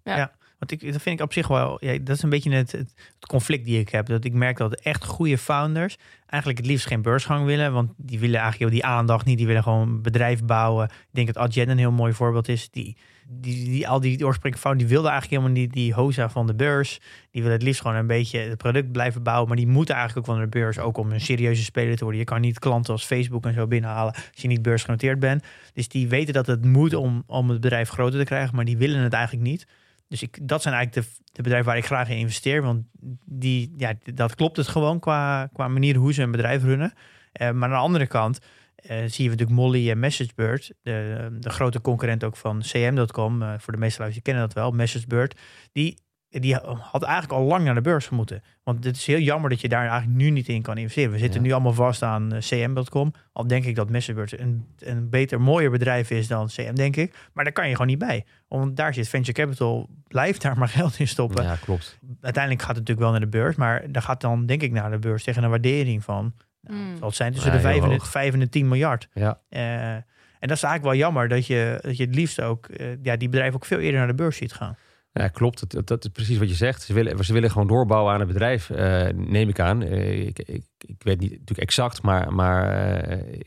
[0.59, 2.93] Want ik, dat vind ik op zich wel, ja, dat is een beetje het, het,
[3.27, 4.05] conflict die ik heb.
[4.05, 7.73] Dat ik merk dat echt goede founders eigenlijk het liefst geen beursgang willen.
[7.73, 9.37] Want die willen eigenlijk die aandacht niet.
[9.37, 10.85] Die willen gewoon een bedrijf bouwen.
[10.85, 12.69] Ik denk dat Adyen een heel mooi voorbeeld is.
[12.69, 12.97] Die,
[13.31, 16.99] die, al die oorspronkelijke founders, die wilden eigenlijk helemaal niet die hoza van de beurs.
[17.31, 19.47] Die willen het liefst gewoon een beetje het product blijven bouwen.
[19.47, 20.79] Maar die moeten eigenlijk ook van de beurs.
[20.79, 22.19] Ook om een serieuze speler te worden.
[22.19, 25.43] Je kan niet klanten als Facebook en zo binnenhalen als je niet beursgenoteerd bent.
[25.73, 28.55] Dus die weten dat het moet om, om het bedrijf groter te krijgen.
[28.55, 29.67] Maar die willen het eigenlijk niet.
[30.07, 32.61] Dus ik, dat zijn eigenlijk de, de bedrijven waar ik graag in investeer.
[32.61, 32.83] Want
[33.25, 36.93] die, ja, dat klopt het gewoon qua, qua manier hoe ze een bedrijf runnen.
[37.41, 38.39] Uh, maar aan de andere kant
[38.83, 40.73] zie je natuurlijk Molly en MessageBird.
[40.81, 43.41] De, de grote concurrent ook van CM.com.
[43.41, 44.71] Eh, voor de meeste luisteraars kennen dat wel.
[44.71, 45.39] MessageBird.
[45.71, 45.97] Die
[46.29, 48.43] die had eigenlijk al lang naar de beurs moeten.
[48.63, 51.11] Want het is heel jammer dat je daar eigenlijk nu niet in kan investeren.
[51.11, 53.13] We zitten nu allemaal vast aan eh, cm.com.
[53.31, 57.29] Al denk ik dat MessageBird een, een beter, mooier bedrijf is dan CM, denk ik.
[57.33, 58.25] Maar daar kan je gewoon niet bij.
[58.47, 61.43] Want daar zit venture capital, blijft daar maar geld in stoppen.
[61.43, 61.99] Ja, klopt.
[62.21, 63.55] Uiteindelijk gaat het natuurlijk wel naar de beurs.
[63.55, 66.33] Maar daar gaat dan, denk ik, naar de beurs tegen een waardering van...
[66.61, 66.97] Nou, mm.
[66.97, 69.07] zal het zijn tussen de 5 en, de, 5 en de 10 miljard.
[69.13, 69.39] Ja.
[69.49, 69.93] Uh,
[70.39, 73.15] en dat is eigenlijk wel jammer dat je, dat je het liefst ook uh, ja,
[73.15, 74.77] die bedrijven ook veel eerder naar de beurs ziet gaan.
[75.11, 75.71] Ja, klopt.
[75.71, 76.81] Dat, dat, is precies wat je zegt.
[76.81, 79.81] Ze willen, ze willen gewoon doorbouwen aan het bedrijf, uh, neem ik aan.
[79.81, 82.33] Uh, ik, ik, ik, weet niet natuurlijk exact, maar.
[82.33, 82.65] maar
[83.09, 83.39] uh,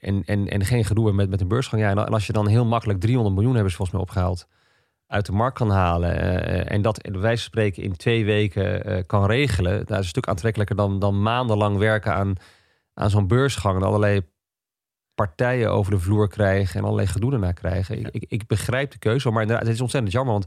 [0.00, 1.82] en, en, en geen gedoe met, met een beursgang.
[1.82, 4.48] Ja, en als je dan heel makkelijk 300 miljoen hebben ze volgens mij opgehaald.
[5.06, 6.16] Uit de markt kan halen.
[6.68, 9.78] en dat bij wijze van spreken in twee weken kan regelen.
[9.78, 12.34] Dat is een stuk aantrekkelijker dan, dan maandenlang werken aan,
[12.94, 13.76] aan zo'n beursgang.
[13.76, 14.22] En allerlei
[15.14, 17.98] partijen over de vloer krijgen en allerlei gedoe ernaar krijgen.
[17.98, 20.32] Ik, ik, ik, begrijp de keuze, maar het is ontzettend jammer.
[20.32, 20.46] Want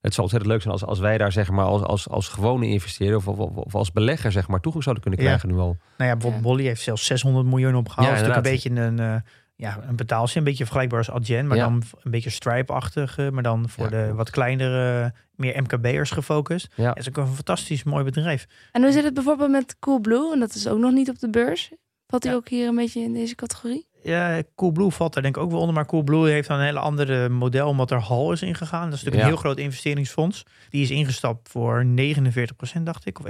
[0.00, 2.66] het zou ontzettend leuk zijn als, als wij daar zeg maar als, als, als gewone
[2.66, 5.76] investeerder of, of, of als belegger zeg maar toegang zouden kunnen krijgen nu al.
[5.96, 8.08] Nou ja, bijvoorbeeld Bolly heeft zelfs 600 miljoen opgehaald.
[8.08, 9.20] Ja, dat is natuurlijk een beetje een, uh,
[9.60, 13.68] ja, een betaalsje, een beetje vergelijkbaar als Adyen, maar dan een beetje Stripe-achtig, maar dan
[13.68, 16.72] voor de wat kleinere, meer MKB'ers gefocust.
[16.74, 16.88] Ja.
[16.88, 18.46] Het is ook een fantastisch mooi bedrijf.
[18.72, 20.32] En hoe zit het bijvoorbeeld met Coolblue?
[20.32, 21.70] En dat is ook nog niet op de beurs.
[22.06, 23.86] Valt hij ook hier een beetje in deze categorie?
[24.02, 25.74] Ja, Coolblue valt er denk ik ook wel onder.
[25.74, 28.90] Maar Coolblue heeft dan een hele andere model omdat er Hal is ingegaan.
[28.90, 30.42] Dat is natuurlijk een heel groot investeringsfonds.
[30.68, 33.18] Die is ingestapt voor 49% dacht ik.
[33.18, 33.26] Of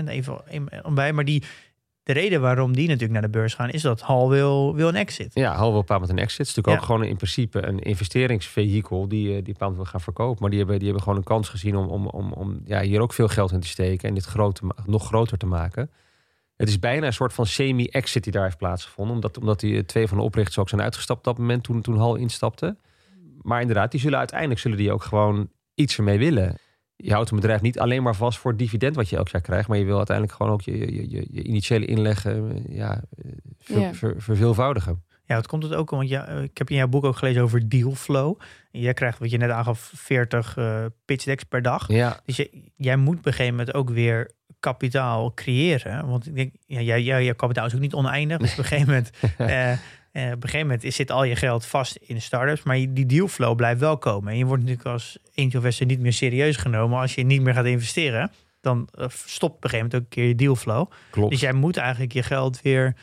[0.00, 0.04] 51%.
[0.06, 1.12] Even een, bij.
[1.12, 1.42] Maar die,
[2.14, 3.70] de reden waarom die natuurlijk naar de beurs gaan...
[3.70, 5.30] is dat Hal wil, wil een exit.
[5.34, 6.38] Ja, Hal wil met een exit.
[6.38, 9.08] Het is natuurlijk ook gewoon in principe een investeringsvehikel...
[9.08, 10.38] die, eh, die bepaald wil gaan verkopen.
[10.40, 13.00] Maar die hebben, die hebben gewoon een kans gezien om, om, om, om ja, hier
[13.00, 14.08] ook veel geld in te steken...
[14.08, 15.90] en dit grote, nog groter te maken...
[16.56, 19.14] Het is bijna een soort van semi-exit die daar heeft plaatsgevonden.
[19.14, 21.96] Omdat, omdat die twee van de oprichters ook zijn uitgestapt op dat moment toen, toen
[21.96, 22.76] Hal instapte.
[23.42, 26.58] Maar inderdaad, die zullen uiteindelijk zullen die ook gewoon iets ermee willen.
[27.02, 29.42] Je houdt een bedrijf niet alleen maar vast voor het dividend wat je elk jaar
[29.42, 29.68] krijgt.
[29.68, 33.02] Maar je wil uiteindelijk gewoon ook je, je, je, je initiële inleggen eh, ja,
[33.58, 35.02] ver, ver, verveelvoudigen.
[35.24, 37.68] Ja, het komt het ook, want ja, ik heb in jouw boek ook gelezen over
[37.68, 38.40] dealflow.
[38.70, 41.88] Jij krijgt, wat je net aangaf, 40 uh, pitch decks per dag.
[41.88, 42.20] Ja.
[42.24, 44.30] Dus je, jij moet op een gegeven moment ook weer
[44.60, 46.08] kapitaal creëren.
[46.08, 48.38] Want ik denk, ja, jij, jouw kapitaal is ook niet oneindig.
[48.38, 49.72] Dus op een gegeven moment, uh,
[50.12, 52.62] uh, op een gegeven moment zit al je geld vast in startups.
[52.62, 54.32] Maar die dealflow blijft wel komen.
[54.32, 57.54] En je wordt natuurlijk als angel investor niet meer serieus genomen als je niet meer
[57.54, 58.30] gaat investeren.
[58.60, 60.90] Dan uh, stopt op een gegeven moment ook een keer je dealflow.
[61.10, 61.30] Klopt.
[61.30, 62.94] Dus jij moet eigenlijk je geld weer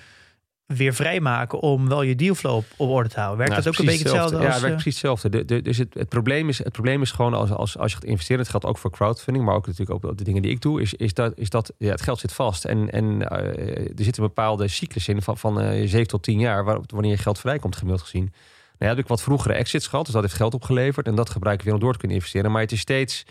[0.68, 3.38] weer vrijmaken om wel je dealflow op, op orde te houden.
[3.38, 4.38] Werkt nou, dat ook een beetje hetzelfde?
[4.38, 5.30] ja, het werkt precies hetzelfde.
[5.30, 7.97] De, de, dus het, het, probleem is, het probleem is gewoon als, als, als je
[7.97, 10.61] gaat investeren, het geldt ook voor crowdfunding, maar ook natuurlijk ook de dingen die ik
[10.61, 12.65] doe, is, is dat, is dat ja, het geld zit vast.
[12.65, 13.32] En, en uh,
[13.78, 17.11] er zit een bepaalde cyclus in van, van uh, 7 tot 10 jaar, waar, wanneer
[17.11, 18.24] je geld vrijkomt, gemiddeld gezien.
[18.24, 18.34] Nou
[18.78, 21.59] ja, heb ik wat vroegere exits gehad, dus dat heeft geld opgeleverd en dat gebruik
[21.59, 22.51] ik weer om door te kunnen investeren.
[22.51, 23.26] Maar het is steeds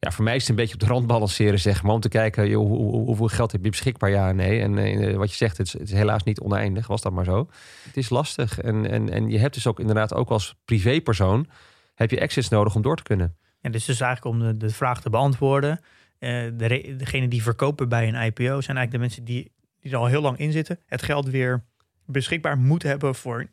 [0.00, 1.92] ja, voor mij is het een beetje op de rand balanceren, zeg maar.
[1.92, 4.60] Om te kijken, hoe, hoeveel geld heb je beschikbaar, ja nee.
[4.60, 7.24] En uh, wat je zegt, het is, het is, helaas niet oneindig, was dat maar
[7.24, 7.48] zo.
[7.84, 8.60] Het is lastig.
[8.60, 11.46] En, en, en je hebt dus ook inderdaad ook als privépersoon...
[11.94, 13.36] heb je access nodig om door te kunnen.
[13.60, 15.80] Ja, dus, dus eigenlijk om de, de vraag te beantwoorden...
[16.20, 18.60] Uh, de, degene die verkopen bij een IPO...
[18.60, 20.78] zijn eigenlijk de mensen die, die er al heel lang in zitten...
[20.86, 21.64] het geld weer
[22.06, 23.46] beschikbaar moeten hebben voor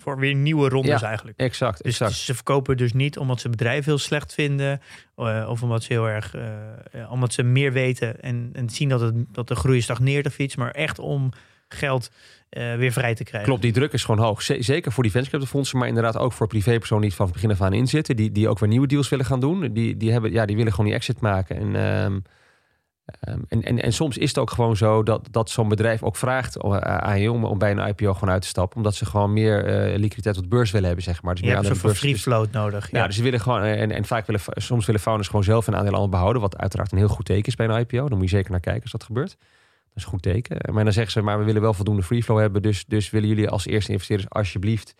[0.00, 1.38] voor weer nieuwe rondes eigenlijk.
[1.38, 2.12] Exact, dus exact.
[2.12, 4.80] ze verkopen dus niet omdat ze bedrijf heel slecht vinden.
[5.16, 9.00] Uh, of omdat ze heel erg, uh, omdat ze meer weten en, en zien dat,
[9.00, 10.56] het, dat de groei stagneert of iets.
[10.56, 11.30] Maar echt om
[11.68, 12.10] geld
[12.50, 13.48] uh, weer vrij te krijgen.
[13.48, 14.42] Klopt, die druk is gewoon hoog.
[14.42, 17.72] zeker voor die venture fondsen, maar inderdaad ook voor privépersonen die van begin af aan
[17.72, 18.16] inzitten.
[18.16, 19.72] Die, die ook weer nieuwe deals willen gaan doen.
[19.72, 21.56] Die, die, hebben, ja, die willen gewoon die exit maken.
[21.56, 22.24] En
[23.20, 26.16] Ehm, en, en, en soms is het ook gewoon zo dat, dat zo'n bedrijf ook
[26.16, 28.76] vraagt eh, aan je om, om bij een IPO gewoon uit te stappen.
[28.76, 31.34] Omdat ze gewoon meer uh, liquiditeit op de beurs willen hebben, zeg maar.
[31.34, 32.90] Dus je hebt een free float nodig.
[32.90, 35.76] Ja, dus ze willen gewoon, en, en vaak willen, soms willen founders gewoon zelf een
[35.76, 36.42] aandeel allemaal behouden.
[36.42, 38.08] Wat uiteraard een heel goed teken is bij een IPO.
[38.08, 39.30] Dan moet je zeker naar kijken als dat gebeurt.
[39.30, 40.74] Dat is een goed teken.
[40.74, 42.62] Maar dan zeggen ze, maar we willen wel voldoende free flow hebben.
[42.62, 44.94] Dus, dus willen jullie als eerste investeerders alsjeblieft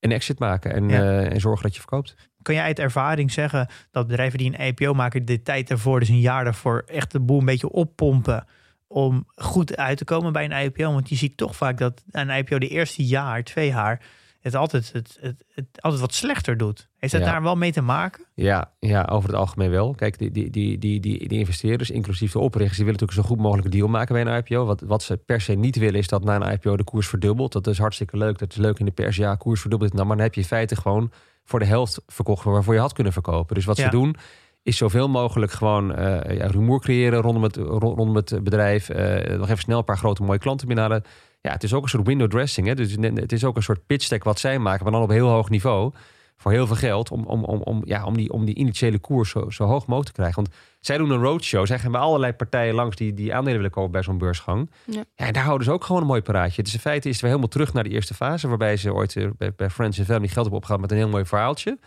[0.00, 1.00] een exit maken en, ja.
[1.00, 2.14] uh, en zorgen dat je verkoopt
[2.46, 6.08] kan jij uit ervaring zeggen dat bedrijven die een IPO maken, de tijd ervoor, dus
[6.08, 8.44] een jaar daarvoor, echt de boel een beetje oppompen
[8.86, 10.92] om goed uit te komen bij een IPO?
[10.92, 14.00] Want je ziet toch vaak dat een IPO de eerste jaar, twee jaar,
[14.40, 16.88] het altijd, het, het, het altijd wat slechter doet.
[16.98, 17.30] Heeft dat Ja.
[17.30, 18.24] daar wel mee te maken?
[18.34, 19.94] Ja, ja, over het algemeen wel.
[19.94, 23.34] Kijk, die, die, die, die, die, die investeerders, inclusief de oprichters, die willen natuurlijk zo
[23.34, 24.64] goed mogelijk een deal maken bij een IPO.
[24.64, 27.52] Wat, wat ze per se niet willen, is dat na een IPO de koers verdubbelt.
[27.52, 28.38] Dat is hartstikke leuk.
[28.38, 29.16] Dat is leuk in de pers.
[29.16, 29.92] Ja, koers verdubbelt.
[29.92, 31.10] Nou, maar dan heb je in feite gewoon
[31.46, 33.54] voor de helft verkocht waarvoor je had kunnen verkopen.
[33.54, 33.84] Dus wat Ja.
[33.84, 34.16] ze doen,
[34.62, 38.88] is zoveel mogelijk gewoon eh ja, rumoer creëren rondom het, ro- rondom het bedrijf.
[38.88, 41.04] Eh, nog even snel een paar grote mooie klanten binnenhalen.
[41.40, 42.66] Ja, het is ook een soort window dressing.
[42.66, 42.74] Hè?
[42.74, 45.28] Dus het is ook een soort pitch deck wat zij maken, maar dan op heel
[45.28, 45.92] hoog niveau.
[46.36, 47.10] Voor heel veel geld.
[47.10, 50.06] Om, om, om, om, ja, om, die, om die initiële koers zo, zo hoog mogelijk
[50.06, 50.42] te krijgen.
[50.42, 51.66] Want zij doen een roadshow.
[51.66, 54.70] Zij gaan bij allerlei partijen langs die, die aandelen willen kopen bij zo'n beursgang.
[54.84, 55.04] Ja.
[55.14, 56.62] Ja, en daar houden ze ook gewoon een mooi paraatje.
[56.62, 58.48] Dus in feite is het weer helemaal terug naar de eerste fase.
[58.48, 61.08] Waarbij ze ooit eh, bij, bij Friends and Family geld hebben opgehaald met een heel
[61.08, 61.78] mooi verhaaltje.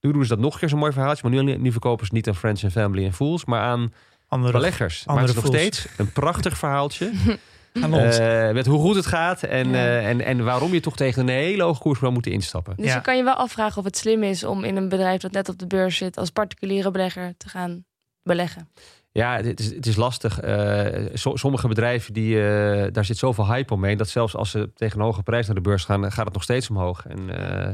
[0.00, 1.28] Nu doen ze dat nog een keer zo'n mooi verhaaltje.
[1.28, 3.44] Maar nu, nu verkopen ze niet aan Friends and Family en Fools.
[3.44, 3.92] Maar aan
[4.32, 5.04] Andere beleggers.
[5.06, 7.12] Maar andere het is nog steeds een prachtig verhaaltje.
[7.72, 8.18] aan ons.
[8.18, 9.74] Eh, met hoe goed het gaat en, Ja.
[9.74, 12.76] eh, en, en waarom je toch tegen een hele hoge koers wel moet instappen.
[12.76, 12.94] Dus Ja.
[12.94, 15.48] je kan je wel afvragen of het slim is om in een bedrijf dat net
[15.48, 17.84] op de beurs zit als particuliere belegger te gaan
[18.22, 18.68] beleggen.
[19.14, 20.40] Ja, het is, het is lastig.
[20.40, 23.96] Eh, so- sommige bedrijven, die, eh, daar zit zoveel hype omheen...
[23.96, 26.12] dat zelfs als ze tegen een hoge prijs naar de beurs gaan...
[26.12, 27.06] gaat het nog steeds omhoog.
[27.06, 27.30] En,
[27.64, 27.70] eh,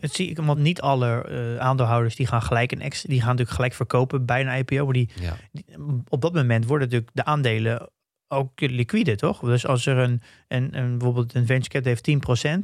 [0.00, 3.28] Het zie ik, want niet alle eh, aandeelhouders die gaan gelijk een ex, die gaan
[3.28, 4.84] natuurlijk gelijk verkopen bij een IPO.
[4.84, 5.36] Maar die, ja.
[5.52, 5.64] die-
[6.08, 7.88] op dat moment worden natuurlijk de aandelen
[8.32, 9.40] ook liquide, toch?
[9.40, 12.10] Dus als er een, een, een bijvoorbeeld een venture cap heeft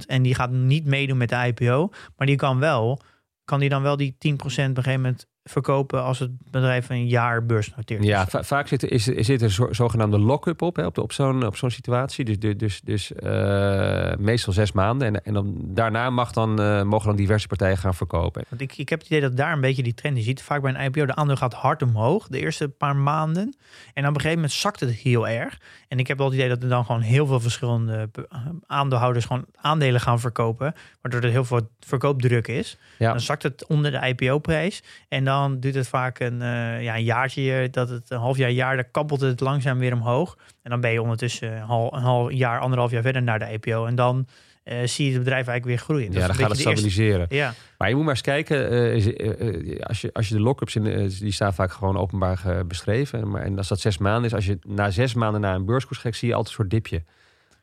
[0.04, 3.00] 10% en die gaat niet meedoen met de IPO, maar die kan wel,
[3.44, 7.07] kan die dan wel die 10% op een gegeven moment verkopen als het bedrijf een
[7.07, 8.07] jaar beursnoteert is?
[8.07, 11.03] Ja, va- vaak zit, er- is, zit er zo, zogenaamde lock-up op, hè, op, de-
[11.03, 12.24] op zo'n op zo'n situatie.
[12.24, 15.07] Dus, dus, dus, dus eh, meestal zes maanden.
[15.09, 18.44] En, en dan, daarna mag dan, eh, mogen dan diverse partijen gaan verkopen.
[18.49, 20.16] Want ik, ik heb het idee dat daar een beetje die trend.
[20.16, 23.42] Je ziet vaak bij een IPO, de aandeel gaat hard omhoog de eerste paar maanden.
[23.42, 25.59] En dan op een gegeven moment zakt het heel erg.
[25.88, 28.28] En ik heb wel het idee dat er dan gewoon heel veel verschillende be-
[28.66, 30.74] aandeelhouders gewoon aandelen gaan verkopen.
[31.03, 32.78] Waardoor er heel veel verkoopdruk is.
[32.99, 33.11] Ja.
[33.11, 34.82] Dan zakt het onder de IPO-prijs.
[35.09, 38.51] En dan duurt het vaak een, eh, ja, een jaartje, dat het een half jaar,
[38.51, 40.37] jaar, dan kabbelt het langzaam weer omhoog.
[40.62, 43.53] En dan ben je ondertussen een half, een half jaar, anderhalf jaar verder naar de
[43.53, 43.87] IPO.
[43.87, 44.26] En dan
[44.62, 46.12] eh, zie je het bedrijf eigenlijk weer groeien.
[46.12, 47.26] Dat ja, dan gaat het eerste- stabiliseren.
[47.28, 51.09] Ja, Maar je moet maar eens kijken, eh, als, je, als je de lock-ups, in,
[51.09, 53.30] die staan vaak gewoon openbaar beschreven.
[53.30, 56.01] Maar, en als dat zes maanden is, als je na zes maanden naar een beurskoers
[56.01, 57.03] kijkt, zie je altijd een soort dipje.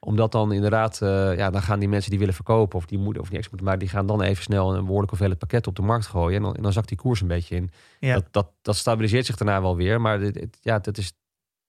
[0.03, 3.21] Omdat dan inderdaad, eh, ja, dan gaan die mensen die willen verkopen of die moeten
[3.21, 5.81] of die moeten maken, die gaan dan even snel een behoorlijk hoeveelheid pakket op de
[5.81, 6.35] markt gooien.
[6.37, 7.71] En dan, en dan zakt die koers een beetje in.
[7.99, 8.13] ja.
[8.13, 11.13] Dat, dat, dat stabiliseert zich daarna wel weer, maar dit, het- ja, dat is,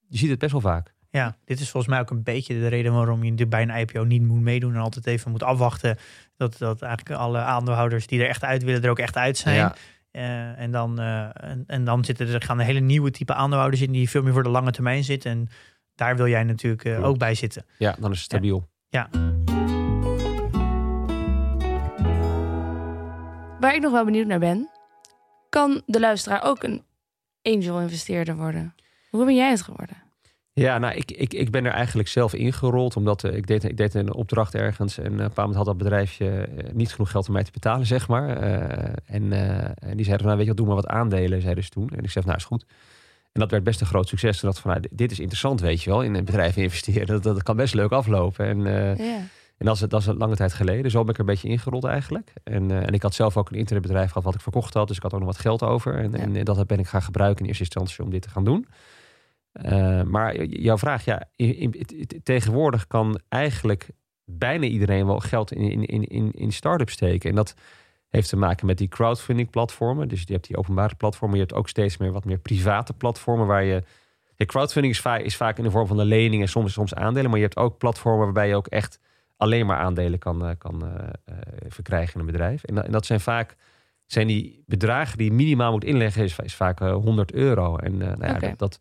[0.07, 0.93] je ziet het best wel vaak.
[1.09, 4.03] Ja, dit is volgens mij ook een beetje de reden waarom je bij een IPO
[4.03, 5.97] niet moet meedoen en altijd even moet afwachten
[6.37, 9.55] dat, dat eigenlijk alle aandeelhouders die er echt uit willen er ook echt uit zijn.
[9.55, 9.75] Ja.
[10.11, 13.81] Eh, en, dan, eh, en, en dan zitten er gaan een hele nieuwe type aandeelhouders
[13.81, 15.31] in die veel meer voor de lange termijn zitten.
[15.31, 15.47] En
[15.95, 17.65] daar wil jij natuurlijk eh, ook bij zitten.
[17.77, 18.67] Ja, dan is het stabiel.
[23.59, 24.69] Waar ik nog wel benieuwd naar ben,
[25.49, 26.83] kan de luisteraar ook een
[27.41, 28.75] angel investeerder worden?
[29.09, 30.03] Hoe ben jij het geworden?
[30.61, 32.95] Ja, nou, ik, ik, ik ben er eigenlijk zelf ingerold.
[32.95, 34.97] Omdat eh, ik, deed, ik deed een opdracht ergens.
[34.97, 37.43] En eh, op een bepaald moment had dat bedrijfje eh, niet genoeg geld om mij
[37.43, 38.37] te betalen, zeg maar.
[38.37, 41.41] Eh, en, eh, en die zeiden van, nou, weet je wat, doe maar wat aandelen,
[41.41, 41.89] zeiden ze toen.
[41.89, 42.65] En ik zei, van, nou, is goed.
[43.35, 44.39] En dat werd best een groot succes.
[44.39, 46.03] Toen dacht ik van, nou, dit is interessant, weet je wel.
[46.03, 48.45] In een bedrijf investeren, dat, dat kan best leuk aflopen.
[48.45, 49.17] En, eh, Ja.
[49.57, 50.91] en dat is, dat is een lange tijd geleden.
[50.91, 52.33] Zo ben ik er een beetje ingerold eigenlijk.
[52.43, 54.87] En, eh, en ik had zelf ook een internetbedrijf gehad wat ik verkocht had.
[54.87, 55.95] Dus ik had ook nog wat geld over.
[55.95, 56.17] En, Ja.
[56.17, 58.67] en dat ben ik gaan gebruiken in eerste instantie om dit te gaan doen.
[59.51, 61.85] Eh, maar jouw vraag, ja, in,
[62.23, 63.89] tegenwoordig kan eigenlijk
[64.25, 67.29] bijna iedereen wel geld in, in, in, in, in start-ups steken.
[67.29, 67.53] En dat
[68.09, 70.07] heeft te maken met die crowdfunding platformen.
[70.07, 71.37] Dus je hebt die openbare platformen.
[71.37, 73.83] Je hebt ook steeds meer wat meer private platformen waar je.
[74.35, 76.93] Ja, crowdfunding is vaak, is vaak in de vorm van een lening en soms, soms
[76.95, 77.29] aandelen.
[77.29, 78.99] Maar je hebt ook platformen waarbij je ook echt
[79.37, 81.35] alleen maar aandelen kan, eh, kan eh, eh,
[81.67, 82.63] verkrijgen in een bedrijf.
[82.63, 83.55] En, dat- en dat zijn vaak
[84.05, 87.77] zijn die bedragen die je minimaal moet inleggen, is, is vaak eh, 100 euro.
[87.77, 88.79] En nou ja, dat, dat,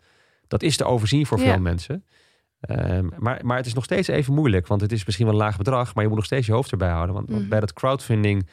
[0.49, 1.45] dat is te overzien voor Ja.
[1.45, 2.05] veel mensen.
[2.61, 5.41] Ehm, maar, maar het is nog steeds even moeilijk, want het is misschien wel een
[5.41, 7.15] laag bedrag, maar je moet nog steeds je hoofd erbij houden.
[7.15, 7.49] Want, want Mhm.
[7.51, 8.47] bij dat crowdfunding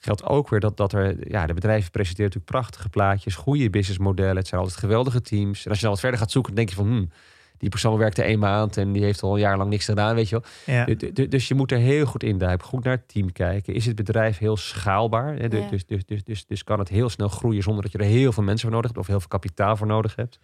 [0.00, 4.36] geldt ook weer dat, dat er, ja, de bedrijven presenteren natuurlijk prachtige plaatjes, goede businessmodellen.
[4.36, 5.64] Het zijn altijd geweldige teams.
[5.64, 7.10] En als je dan wat verder gaat zoeken, dan denk je van, hmm,
[7.58, 10.28] die persoon werkte één maand en die heeft al een jaar lang niks gedaan, weet
[10.28, 10.76] je wel.
[10.76, 10.84] Ja.
[11.28, 13.74] Dus je moet er heel goed induiken, goed naar het team kijken.
[13.74, 15.34] Is het bedrijf heel schaalbaar?
[15.36, 15.48] Hè?
[15.48, 15.68] Du- Ja.
[15.68, 18.32] Dus, dus, dus, dus, dus kan het heel snel groeien zonder dat je er heel
[18.32, 20.38] veel mensen voor nodig hebt of heel veel kapitaal voor nodig hebt?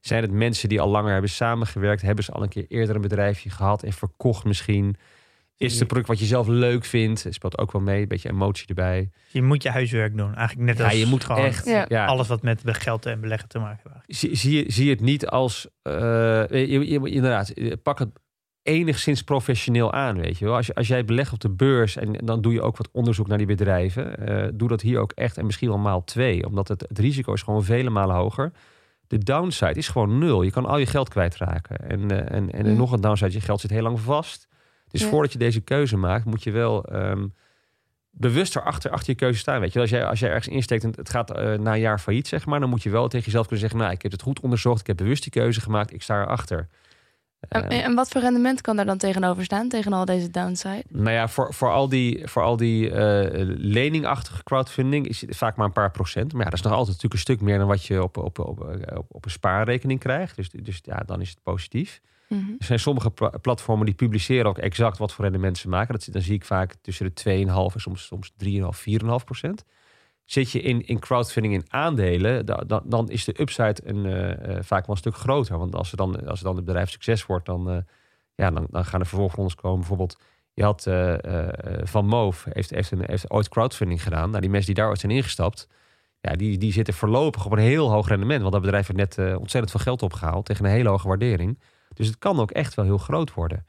[0.00, 2.02] Zijn het mensen die al langer hebben samengewerkt?
[2.02, 4.96] Hebben ze al een keer eerder een bedrijfje gehad en verkocht misschien?
[5.58, 7.22] Is het een product wat je zelf leuk vindt?
[7.24, 8.02] Het speelt ook wel mee.
[8.02, 9.10] Een beetje emotie erbij.
[9.28, 10.34] Je moet je huiswerk doen.
[10.34, 11.66] Eigenlijk net Ja, als je moet gewoon echt...
[11.66, 11.84] Ja.
[11.88, 14.18] Ja, alles wat met geld en beleggen te maken heeft.
[14.20, 15.68] zie, zie, je- zie je het niet als...
[15.82, 15.92] eh,
[16.48, 17.52] je, je- inderdaad,
[17.82, 18.08] pak het
[18.62, 20.54] enigszins professioneel aan, weet je wel.
[20.56, 23.26] Als, je, als jij belegt op de beurs en dan doe je ook wat onderzoek
[23.26, 24.26] naar die bedrijven.
[24.26, 26.46] eh, doe dat hier ook echt en misschien wel maal twee.
[26.46, 28.52] Omdat het, het risico is gewoon vele malen hoger.
[29.06, 30.42] De downside is gewoon nul.
[30.42, 31.76] Je kan al je geld kwijtraken.
[31.88, 32.76] En, eh, en, en Ja.
[32.76, 34.48] nog een downside, je geld zit heel lang vast.
[34.90, 35.08] Dus Ja.
[35.08, 36.84] voordat je deze keuze maakt, moet je wel...
[36.84, 37.26] ehm
[38.18, 39.60] bewuster achter, achter je keuze staan.
[39.60, 41.98] Weet je, als jij, als jij ergens insteekt en het gaat eh, na een jaar
[41.98, 44.22] failliet, zeg maar, dan moet je wel tegen jezelf kunnen zeggen: Nou, ik heb het
[44.22, 46.68] goed onderzocht, ik heb bewust die keuze gemaakt, ik sta erachter.
[47.48, 50.84] En, Eh, en wat voor rendement kan daar dan tegenover staan, tegen al deze downside?
[50.88, 55.56] nou ja, voor, voor al die, voor al die eh, leningachtige crowdfunding is het vaak
[55.56, 56.32] maar een paar procent.
[56.32, 58.38] Maar ja, dat is nog altijd natuurlijk een stuk meer dan wat je op, op,
[58.38, 58.60] op,
[58.96, 60.36] op, op een spaarrekening krijgt.
[60.36, 62.00] Dus, dus ja, dan is het positief.
[62.28, 62.50] Mhm.
[62.58, 65.94] Er zijn sommige pla- platformen die publiceren ook exact wat voor rendement ze maken.
[65.94, 69.64] Dat, dan zie ik vaak tussen de 2,5 en soms, soms 3,5, 4,5 procent.
[70.24, 74.56] Zit je in, in crowdfunding in aandelen, da- da- dan is de upside een, eh,
[74.56, 75.58] eh, vaak wel een stuk groter.
[75.58, 77.78] Want als, er dan, als er dan het bedrijf succes wordt, dan, eh,
[78.34, 79.78] ja, dan, dan gaan er vervolgens komen.
[79.78, 80.18] Bijvoorbeeld,
[80.54, 80.82] je had
[81.82, 84.28] Van Moof, heeft, heeft, ooit crowdfunding gedaan.
[84.28, 85.68] Nou, die mensen die daar ooit zijn ingestapt,
[86.20, 88.40] ja, die, die zitten voorlopig op een heel hoog rendement.
[88.40, 91.58] Want dat bedrijf heeft net ontzettend veel geld opgehaald tegen een hele hoge waardering.
[91.94, 93.66] Dus het kan ook echt wel heel groot worden.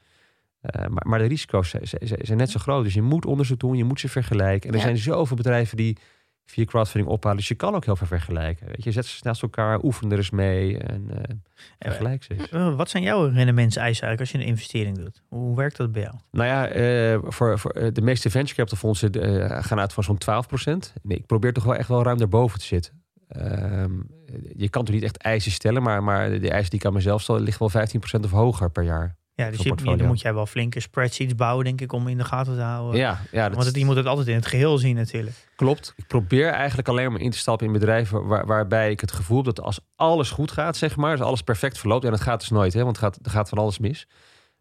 [0.60, 2.84] Eh, maar, maar de risico's zijn, net zo groot.
[2.84, 4.68] Dus je moet onderzoek doen, je moet ze vergelijken.
[4.68, 4.86] En er Ja.
[4.86, 5.96] zijn zoveel bedrijven die
[6.44, 7.36] via crowdfunding ophalen.
[7.36, 8.66] Dus je kan ook heel veel vergelijken.
[8.66, 11.34] Weet je, zet ze naast elkaar, oefen er eens mee en eh
[11.78, 12.48] vergelijk ze eens.
[12.48, 15.22] Eh, wat zijn jouw rendementseisen eigenlijk als je een investering doet?
[15.28, 16.14] Hoe werkt dat bij jou?
[16.30, 19.14] Nou ja, voor, voor de meeste venture capital fondsen
[19.64, 20.46] gaan uit van zo'n 12
[21.02, 23.02] Nee, ik probeer toch wel echt wel ruim daarboven te zitten.
[23.28, 24.00] Ehm,
[24.56, 27.22] je kan toch niet echt eisen stellen, maar, maar de eisen die ik aan mezelf
[27.22, 29.18] stel, ligt wel 15% of hoger per jaar.
[29.34, 32.24] Ja, dus je, dan moet jij wel flinke spreadsheets bouwen, denk ik, om in de
[32.24, 33.00] gaten te houden.
[33.00, 35.36] Ja, ja dat Want het, je moet het altijd in het geheel zien natuurlijk.
[35.56, 35.92] Klopt.
[35.96, 39.36] Ik probeer eigenlijk alleen maar in te stappen in bedrijven waar, waarbij ik het gevoel
[39.36, 42.40] heb dat als alles goed gaat, zeg maar, als alles perfect verloopt, en dat gaat
[42.40, 44.06] dus nooit, hè, want het gaat, er gaat van alles mis.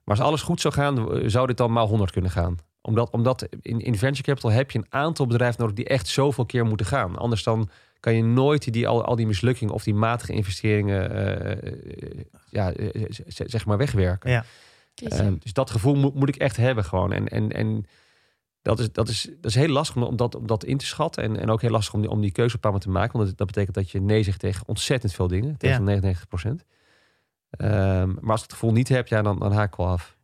[0.03, 2.55] Maar als alles goed zou gaan, zou dit dan maal 100 kunnen gaan.
[2.81, 6.45] Omdat, omdat in, in venture capital heb je een aantal bedrijven nodig die echt zoveel
[6.45, 7.17] keer moeten gaan.
[7.17, 7.69] Anders dan
[7.99, 12.73] kan je nooit die, al, al die mislukkingen of die matige investeringen eh, eh, ja,
[12.73, 14.31] eh, zeg maar wegwerken.
[14.31, 14.43] Ja.
[14.95, 17.11] Ehm, dus dat gevoel moet, moet ik echt hebben gewoon.
[17.11, 17.85] En, en, en
[18.61, 21.23] dat, is, dat, is, dat is heel lastig om, dat, om dat in te schatten.
[21.23, 23.17] En, en ook heel lastig om die, om die keuze op een te maken.
[23.17, 25.57] Want dat, dat betekent dat je nee zegt tegen ontzettend veel dingen.
[25.57, 26.65] Tegen 99 procent.
[27.49, 30.17] Ehm, maar als ik het gevoel niet heb, ja, dan, dan haak ik wel af.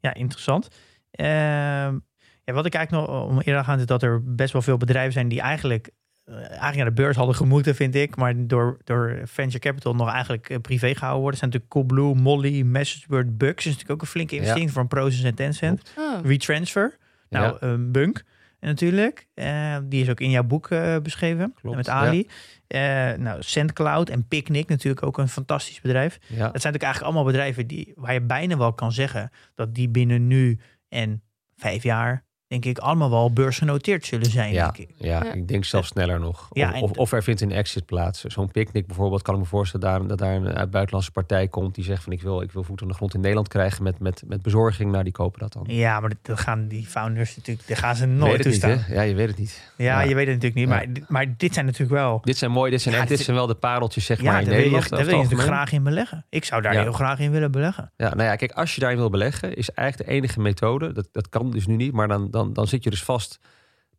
[0.00, 0.68] Ja, interessant.
[1.10, 1.98] Ehm,
[2.44, 5.12] ja, wat ik eigenlijk nog om eerder aan is dat er best wel veel bedrijven
[5.12, 5.90] zijn die eigenlijk,
[6.26, 8.16] eigenlijk naar de beurs hadden gemoeten, vind ik.
[8.16, 11.40] Maar door, door venture capital nog eigenlijk eh, privé gehouden worden.
[11.40, 13.58] Er zijn natuurlijk Coolblue, Molly, MessageBird, Bucks.
[13.66, 15.92] is natuurlijk ook een flinke investering van Proces en Tencent.
[15.98, 16.18] Oh.
[16.24, 16.96] Retransfer.
[17.28, 17.68] Nou, Ja.
[17.72, 18.22] eh, Bunk
[18.60, 19.26] natuurlijk.
[19.34, 21.54] Eh, die is ook in jouw boek eh, beschreven.
[21.60, 22.28] Klopt, met Ali.
[22.66, 22.80] Eh,
[23.12, 26.14] nou, SendCloud en Picnic natuurlijk ook een fantastisch bedrijf.
[26.20, 29.74] Ja, Dat zijn natuurlijk eigenlijk allemaal bedrijven die, waar je bijna wel kan zeggen dat
[29.74, 30.58] die binnen nu
[30.88, 31.22] en
[31.56, 32.24] vijf jaar,
[32.60, 34.52] denk ik, allemaal wel beursgenoteerd zullen zijn.
[34.52, 34.70] Ja.
[34.70, 34.94] Denk ik.
[34.96, 35.32] ja, Ja.
[35.32, 36.48] ik denk zelfs sneller nog.
[36.52, 38.24] Ja, of, of, er vindt een exit plaats.
[38.24, 41.74] Zo'n picknick bijvoorbeeld, kan ik me voorstellen daar, dat daar een uit buitenlandse partij komt
[41.74, 43.98] die zegt van ik wil, ik wil voet aan de grond in Nederland krijgen met,
[43.98, 44.90] met, met bezorging.
[44.92, 45.64] Nou, die kopen dat dan.
[45.66, 48.78] Ja, maar dat gaan die founders natuurlijk, daar gaan ze weet nooit het niet, toestaan.
[48.86, 48.94] hè?
[48.94, 49.72] Ja, je weet het niet.
[49.76, 50.08] ja, Ja.
[50.08, 50.68] je weet het natuurlijk niet.
[50.68, 52.20] Maar, dit- maar dit zijn natuurlijk wel.
[52.24, 54.32] Dit zijn mooi, dit zijn, echt, dit dit zijn wel de pareltjes zeg Ja, maar
[54.32, 54.90] daar in wil je, Nederland.
[54.90, 56.24] daar wil je natuurlijk graag in beleggen.
[56.28, 56.82] Ik zou daar Ja.
[56.82, 57.92] heel graag in willen beleggen.
[57.96, 60.92] Ja, nou ja, kijk, als je daarin wil beleggen, is eigenlijk de enige methode.
[60.92, 63.38] Dat, dat kan dus nu niet, maar dan, dan, dan zit je dus vast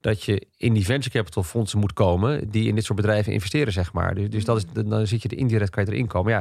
[0.02, 3.74] dat je in die venture capital fondsen moet komen die in dit soort bedrijven investeren,
[3.74, 4.16] zeg maar.
[4.16, 6.32] Dus, dus dat is, dan zit je er indirect, kan je erin komen.
[6.32, 6.38] Ja,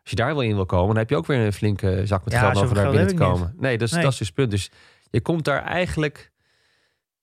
[0.00, 2.24] als je daar wel in wil komen, dan heb je ook weer een flinke zak
[2.24, 3.54] met Ja, geld zoveel over daar binnen te komen.
[3.58, 4.02] Nee, dat is, Nee.
[4.02, 4.50] dat is dus het punt.
[4.50, 4.70] Dus
[5.10, 6.32] je komt daar eigenlijk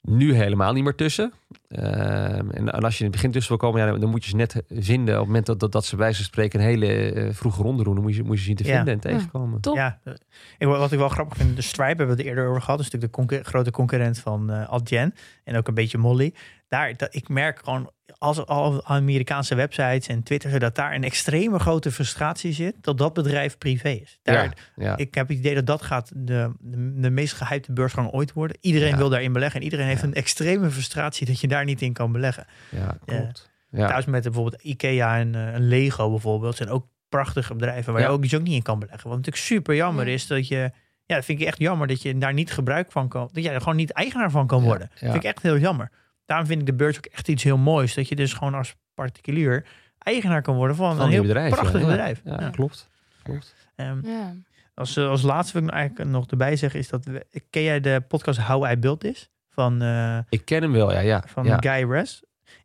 [0.02, 1.34] nu helemaal niet meer tussen.
[1.68, 4.24] Ehm, en, en als je in het begin tussen wil komen, ja, dan, dan moet
[4.24, 5.14] je ze net vinden.
[5.14, 7.84] Op het moment dat, dat, dat ze bij ze spreken een hele eh, vroege ronde
[7.84, 8.76] doen, dan moet je, moet je ze zien te Ja.
[8.76, 9.62] vinden en tegenkomen.
[9.62, 9.76] Top.
[9.76, 10.14] Ja, eh,
[10.58, 12.78] ik, wat ik wel grappig vind, de Stripe hebben we het eerder over gehad.
[12.78, 16.34] Dat is natuurlijk de concur- grote concurrent van eh Adyen en ook een beetje Molly.
[16.68, 17.90] Daar, dat, ik merk gewoon,
[18.22, 23.14] als al Amerikaanse websites en Twitter, dat daar een extreme grote frustratie zit dat dat
[23.14, 24.20] bedrijf privé is.
[24.24, 24.52] Daar, Ja,
[24.86, 24.98] ja.
[24.98, 28.58] Ik heb het idee dat dat gaat de, de, de meest gehypte beursgang ooit worden.
[28.62, 28.98] Iedereen Ja.
[28.98, 30.08] wil daarin beleggen en iedereen heeft Ja.
[30.08, 32.46] een extreme frustratie dat je daar niet in kan beleggen.
[32.70, 33.50] Ja, klopt.
[33.72, 33.88] Ja.
[33.88, 38.08] Thuis met bijvoorbeeld Ikea en eh, een Lego bijvoorbeeld zijn ook prachtige bedrijven waar Ja.
[38.08, 39.08] je ook dus ook niet in kan beleggen.
[39.10, 40.14] Wat natuurlijk super jammer Ja.
[40.14, 40.72] is dat je,
[41.06, 43.54] ja, dat vind ik echt jammer dat je daar niet gebruik van kan, dat jij
[43.54, 44.90] er gewoon niet eigenaar van kan Ja, worden.
[44.94, 44.98] ja.
[45.12, 45.92] vind ik echt heel jammer.
[46.32, 48.76] Daarom vind ik de beurs ook echt iets heel moois, dat je dus gewoon als
[48.94, 49.66] particulier
[49.98, 51.52] eigenaar kan worden van, Van een heel bedrijf.
[51.54, 51.88] prachtig ja.
[51.88, 52.22] bedrijf.
[52.24, 52.50] Ja, Ja.
[52.50, 52.90] klopt.
[53.24, 53.56] klopt.
[53.76, 54.34] Ehm, Ja.
[54.74, 57.06] Als, eh, als laatste wil ik eigenlijk nog erbij zeggen, is dat...
[57.06, 59.30] we- ken jij de podcast How I Built This?
[59.50, 61.00] Van, eh, Ik ken hem wel, ja.
[61.00, 61.24] ja.
[61.28, 61.58] van ja.
[61.60, 62.22] Guy Raz.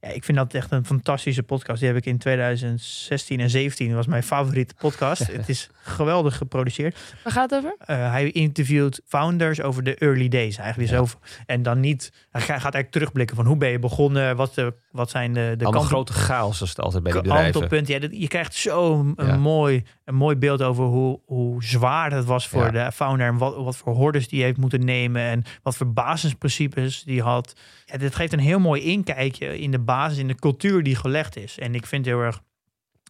[0.07, 1.79] Ja, ik vind dat echt een fantastische podcast.
[1.79, 3.87] Die heb ik in 2016 en 17.
[3.87, 5.27] Dat was mijn favoriete podcast.
[5.33, 6.99] Het is geweldig geproduceerd.
[7.25, 7.77] Waar gaat het over?
[7.79, 10.89] Eh, hij interviewt founders over de early days eigenlijk.
[10.89, 11.03] Dus Ja.
[11.03, 12.13] over, en dan niet...
[12.31, 14.37] Hij gaat eigenlijk terugblikken van hoe ben je begonnen?
[14.37, 17.85] Wat, de, wat zijn de, de grote chaos als het altijd bij die bedrijven.
[17.87, 19.37] Ja, dat- je krijgt zo een, Ja.
[19.37, 22.85] mooi, een mooi beeld over hoe, hoe zwaar het was voor Ja.
[22.87, 23.27] de founder.
[23.27, 25.23] En wat, wat voor hordes die heeft moeten nemen.
[25.23, 27.53] En wat voor basisprincipes die had.
[27.85, 31.37] Ja, dit geeft een heel mooi inkijkje in de basis, in de cultuur die gelegd
[31.37, 31.59] is.
[31.59, 32.41] En ik vind heel erg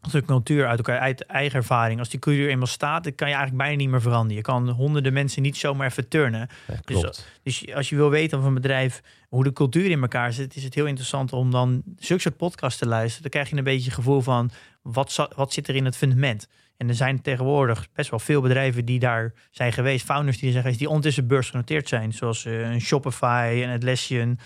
[0.01, 1.99] als de cultuur uit elkaar, uit eigen ervaring.
[1.99, 4.37] Als die cultuur eenmaal staat, dan kan je eigenlijk bijna niet meer veranderen.
[4.37, 6.49] Je kan honderden mensen niet zomaar even turnen.
[6.67, 7.29] Ja, klopt.
[7.43, 10.65] Dus als je wil weten van een bedrijf hoe de cultuur in elkaar zit, is
[10.65, 13.23] het heel interessant om dan zulke soort podcasts te luisteren.
[13.23, 14.51] Dan krijg je een beetje het gevoel van
[14.83, 16.49] wat, wat zit er in het fundament.
[16.77, 20.05] En er zijn tegenwoordig best wel veel bedrijven die daar zijn geweest.
[20.05, 22.13] Founders die er zijn geweest, die ondertussen beursgenoteerd zijn.
[22.13, 24.39] Zoals eh, een Shopify, een Atlassian,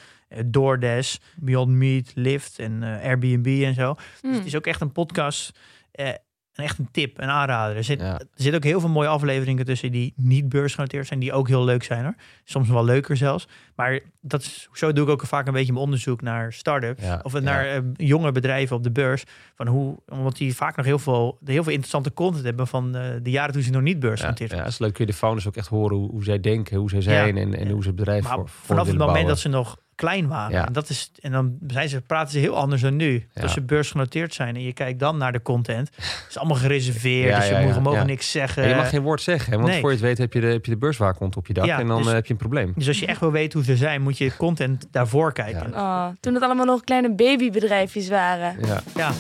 [0.47, 3.95] DoorDash, Beyond Meat, Lyft en eh, Airbnb en zo.
[3.95, 4.33] Dus Hmm.
[4.33, 5.59] het is ook echt een podcast,
[5.93, 6.09] eh,
[6.55, 7.77] echt een tip, een aanrader.
[7.77, 8.19] Er zit, Ja.
[8.19, 11.65] er zitten ook heel veel mooie afleveringen tussen die niet beursgenoteerd zijn, die ook heel
[11.65, 12.15] leuk zijn hoor.
[12.45, 13.49] Soms wel leuker zelfs.
[13.77, 17.03] Maar dat is, zo doe ik ook vaak een beetje mijn onderzoek naar start-ups.
[17.03, 17.39] Ja, Of ja.
[17.41, 19.23] naar eh, jonge bedrijven op de beurs.
[19.55, 23.11] Van hoe, omdat die vaak nog heel veel, heel veel interessante content hebben van eh,
[23.23, 24.71] de jaren toen ze nog niet Ja, beursgenoteerd ja, waren.
[24.71, 24.95] dat is leuk.
[24.95, 27.55] Kun je de founders ook echt horen hoe, hoe zij denken, hoe zij zijn en,
[27.55, 29.27] en hoe ze het bedrijf Maar voor, voor vanaf het moment bouwen.
[29.29, 30.53] dat ze nog klein waren.
[30.53, 30.67] Ja.
[30.67, 33.27] En, dat is, en dan zijn ze, praten ze heel anders dan nu.
[33.35, 33.43] Ja.
[33.43, 35.91] Als ze beursgenoteerd zijn en je kijkt dan naar de content.
[35.97, 37.29] Het is allemaal gereserveerd.
[37.29, 38.05] Ja, dus je ja, moet- ja, je mogen ja.
[38.05, 38.63] niks zeggen.
[38.63, 39.81] En je mag geen woord zeggen, hè, want nee.
[39.81, 41.79] voor je het weet heb je de, heb je de beurswaakhond op je dak Ja,
[41.79, 42.73] en dan dus- eh, heb je een probleem.
[42.77, 45.75] Dus als je echt wil weten hoe ze zijn, moet je content daarvoor kijken.
[45.75, 48.57] Oh, toen het allemaal nog kleine babybedrijfjes waren.
[48.95, 49.13] Ja.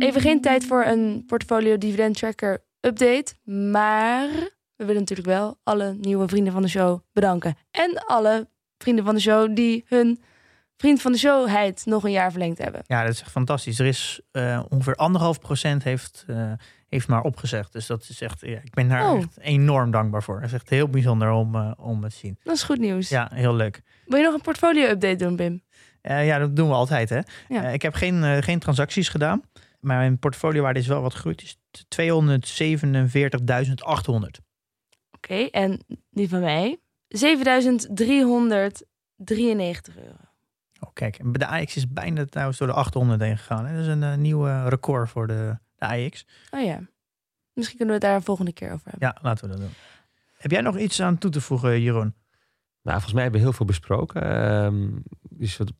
[0.00, 3.34] Even geen tijd voor een portfolio dividend tracker update.
[3.44, 4.28] Maar
[4.76, 7.54] we willen natuurlijk wel alle nieuwe vrienden van de show bedanken.
[7.70, 8.48] En alle
[8.78, 10.20] vrienden van de show die hun
[10.76, 12.82] vriend van de showheid nog een jaar verlengd hebben.
[12.86, 13.78] Ja, dat is echt fantastisch.
[13.78, 16.52] Er is eh, ongeveer anderhalf procent heeft, eh,
[16.88, 17.72] heeft maar opgezegd.
[17.72, 19.18] Dus dat is echt, ja, ik ben daar Oh.
[19.18, 20.36] echt enorm dankbaar voor.
[20.36, 22.38] Het is echt heel bijzonder om, eh, om het te zien.
[22.42, 23.08] Dat is goed nieuws.
[23.08, 23.82] Ja, heel leuk.
[24.06, 25.62] Wil je nog een portfolio update doen?
[26.00, 27.08] Eh, ja, dat doen we altijd.
[27.08, 27.20] Hè?
[27.48, 27.62] Ja.
[27.68, 29.42] Ik heb geen, geen transacties gedaan.
[29.80, 31.40] Maar mijn portfoliowaarde is wel wat gegroeid.
[31.40, 32.04] Het is 247.800.
[35.10, 36.80] Oké, en die van mij?
[37.08, 40.16] 7393 euro.
[40.80, 43.66] Oh, kijk, en de AX is bijna trouwens door de 800 heen gegaan.
[43.66, 43.72] Hè?
[43.72, 46.26] Dat is een eh, nieuw eh, record voor de, de AX.
[46.50, 46.80] Oh ja.
[47.52, 49.08] Misschien kunnen we het daar een volgende keer over hebben.
[49.08, 49.70] Ja, laten we dat doen.
[50.36, 52.14] Heb jij nog iets aan toe te voegen, Jeroen?
[52.82, 54.22] Nou, volgens mij hebben we heel veel besproken.
[54.22, 54.88] Ehm,
[55.30, 55.72] dus wat,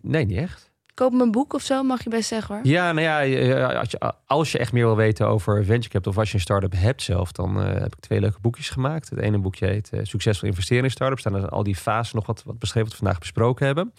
[0.00, 0.72] nee, niet echt.
[0.94, 2.66] Koop mijn boek of zo, mag je best zeggen hoor.
[2.66, 3.84] Ja, nou ja,
[4.26, 7.02] als je, echt meer wil weten over venture capital of als je een start-up hebt
[7.02, 9.10] zelf, dan eh, heb ik twee leuke boekjes gemaakt.
[9.10, 11.22] Het ene boekje heet eh, Succesvol investeren in startups.
[11.22, 13.92] Daar staan al die fases nog wat, wat beschreven wat we vandaag besproken hebben.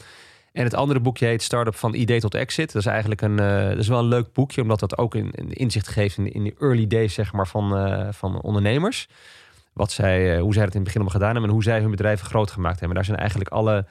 [0.51, 2.71] En het andere boekje heet Startup van idee tot exit.
[2.71, 5.31] Dat is eigenlijk een, eh, dat is wel een leuk boekje, omdat dat ook een,
[5.31, 9.07] inzicht geeft in, in de early days zeg maar, van, van ondernemers.
[9.73, 11.91] Wat zij, hoe zij het in het begin allemaal gedaan hebben en hoe zij hun
[11.91, 12.95] bedrijven groot gemaakt hebben.
[12.95, 13.85] Daar zijn eigenlijk alle,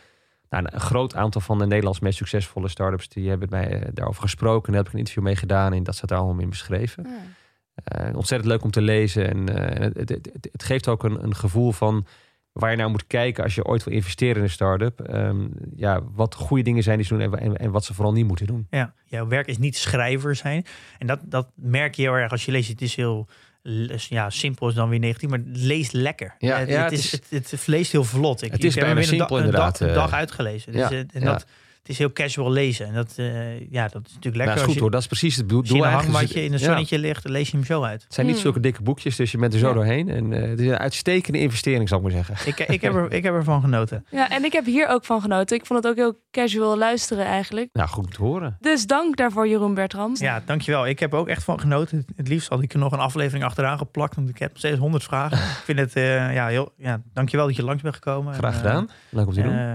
[0.63, 4.23] nou, een groot aantal van de Nederlands meest succesvolle startups die hebben mij eh, daarover
[4.23, 4.73] gesproken.
[4.73, 7.07] Daar heb ik een interview mee gedaan en dat staat daar allemaal in beschreven.
[7.07, 7.13] Ah.
[7.85, 9.29] Eh, ontzettend leuk om te lezen.
[9.29, 12.07] En eh, het, het, het, het geeft ook een, een gevoel van
[12.53, 15.01] waar je naar moet kijken als je ooit wil investeren in een start-up.
[15.01, 15.47] Ehm,
[15.77, 18.27] ja, wat goede dingen zijn die ze doen en, en, en wat ze vooral niet
[18.27, 18.67] moeten doen.
[18.71, 20.65] Ja, jouw werk is niet schrijver zijn.
[20.99, 22.69] En dat, dat merk je heel erg als je leest.
[22.69, 23.29] Het is heel
[24.09, 26.35] ja, simpel is dan weer negatief, maar het leest lekker.
[26.39, 28.43] Ja, het, ja, het, het is, is- het, het leest heel vlot.
[28.43, 30.01] Ik, Het is ik heb bijna een simpel een inderdaad, Dag, een eh.
[30.03, 30.73] dag uitgelezen.
[30.73, 31.47] Dus Ja, het, en dat,
[31.85, 32.87] het is heel casual lezen.
[32.87, 34.45] En dat, eh, ja, dat is natuurlijk lekker.
[34.47, 35.61] is als goed je, hoor, dat is precies het doel.
[35.61, 36.65] als je in een hangmatje in een Ja.
[36.65, 38.03] zonnetje ligt, lees je hem zo uit.
[38.03, 38.45] Het zijn niet Hmm.
[38.45, 39.75] zulke dikke boekjes, dus je bent er zo Ja.
[39.75, 40.09] doorheen.
[40.09, 42.49] En eh, het is een uitstekende investering, zal ik maar zeggen.
[42.49, 44.07] Ik, ik, heb er, ik heb ervan genoten.
[44.11, 45.57] Ja, en ik heb hier ook van genoten.
[45.57, 47.69] Ik vond het ook heel casual luisteren eigenlijk.
[47.73, 48.57] Nou, goed te horen.
[48.61, 50.21] Dus dank daarvoor Jeroen Bertrams.
[50.21, 50.87] Ja, dankjewel.
[50.87, 52.07] Ik heb ook echt van genoten.
[52.17, 54.79] Het liefst had ik er nog een aflevering achteraan geplakt, want ik heb nog steeds
[54.79, 55.37] honderd vragen.
[55.59, 58.35] ik vind het, eh, ja, heel, ja, dankjewel dat je langs bent gekomen.
[58.35, 58.89] Graag En, gedaan.
[59.09, 59.53] Leuk om te doen.
[59.53, 59.75] eh,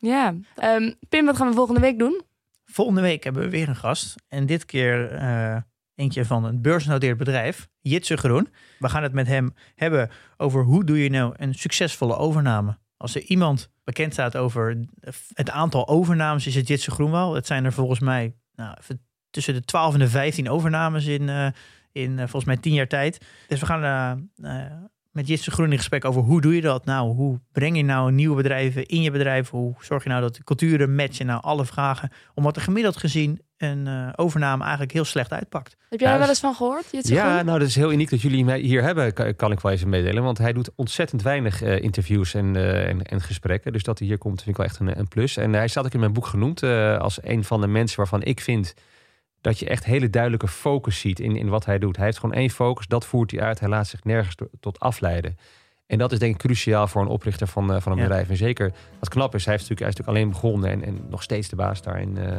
[0.00, 0.34] Ja.
[0.54, 2.22] Ehm, Pim, wat gaan we volgende week doen?
[2.64, 4.14] Volgende week hebben we weer een gast.
[4.28, 5.56] En dit keer eh,
[5.94, 8.48] eentje van een beursgenoteerd bedrijf, Jitse Groen.
[8.78, 12.78] We gaan het met hem hebben over hoe doe je nou een succesvolle overname.
[12.96, 14.84] Als er iemand bekend staat over
[15.32, 17.34] het aantal overnames, is het Jitse Groen wel.
[17.34, 18.76] Het zijn er volgens mij nou,
[19.30, 21.46] tussen de 12 en de 15 overnames in, eh,
[21.92, 23.26] in eh, volgens mij 10 jaar tijd.
[23.48, 24.30] Dus we gaan
[25.10, 27.14] met Jitse Groen in gesprek over hoe doe je dat nou?
[27.14, 29.50] Hoe breng je nou nieuwe bedrijven in je bedrijf?
[29.50, 31.26] Hoe zorg je nou dat de culturen matchen?
[31.26, 32.10] Nou, alle vragen.
[32.34, 35.76] Omdat er gemiddeld gezien een uh, overname eigenlijk heel slecht uitpakt.
[35.88, 36.84] Heb jij Ja, daar wel dus- eens van gehoord?
[36.92, 37.44] Jitse Ja, Groen?
[37.44, 39.88] nou, dat is heel uniek dat jullie mij hier hebben, kan, kan ik wel even
[39.88, 40.22] meedelen.
[40.22, 43.72] Want hij doet ontzettend weinig eh, interviews en, eh, en, en gesprekken.
[43.72, 45.36] Dus dat hij hier komt, vind ik wel echt een, een plus.
[45.36, 48.22] En hij staat ook in mijn boek genoemd eh, als een van de mensen waarvan
[48.22, 48.74] ik vind
[49.40, 51.96] dat je echt hele duidelijke focus ziet in, in wat hij doet.
[51.96, 53.60] Hij heeft gewoon één focus, dat voert hij uit.
[53.60, 55.36] Hij laat zich nergens to- tot afleiden.
[55.86, 58.04] En dat is denk ik cruciaal voor een oprichter van, eh, van een Ja.
[58.04, 58.28] bedrijf.
[58.28, 61.06] En zeker wat knap is, hij, heeft natuurlijk, hij is natuurlijk alleen begonnen en, en
[61.10, 61.94] nog steeds de baas daar.
[61.96, 62.36] En, eh,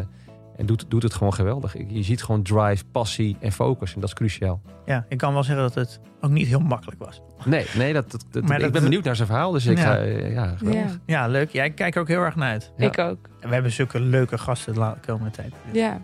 [0.57, 1.75] en doet, doet het gewoon geweldig.
[1.87, 3.93] Je ziet gewoon drive, passie en focus.
[3.93, 4.61] En dat is cruciaal.
[4.85, 7.21] Ja, ik kan wel zeggen dat het ook niet heel makkelijk was.
[7.45, 9.51] Nee, nee dat, dat, dat- Maar ik dat- ben benieuwd naar zijn verhaal.
[9.51, 9.83] Dus ik Ja.
[9.83, 10.81] ga, eh, ja, geweldig.
[10.91, 11.49] Ja, Ja, leuk.
[11.49, 12.71] Jij kijkt er ook heel erg naar uit.
[12.77, 12.85] Ja.
[12.87, 13.29] ik ook.
[13.39, 15.53] En we hebben zulke leuke gasten de komende tijd.
[15.71, 16.01] Ja,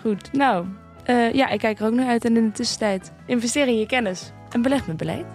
[0.00, 0.32] goed.
[0.32, 0.66] Nou,
[1.04, 2.24] eh, ja, ik kijk er ook naar uit.
[2.24, 5.26] En in de tussentijd, investeer in je kennis en beleg met beleid.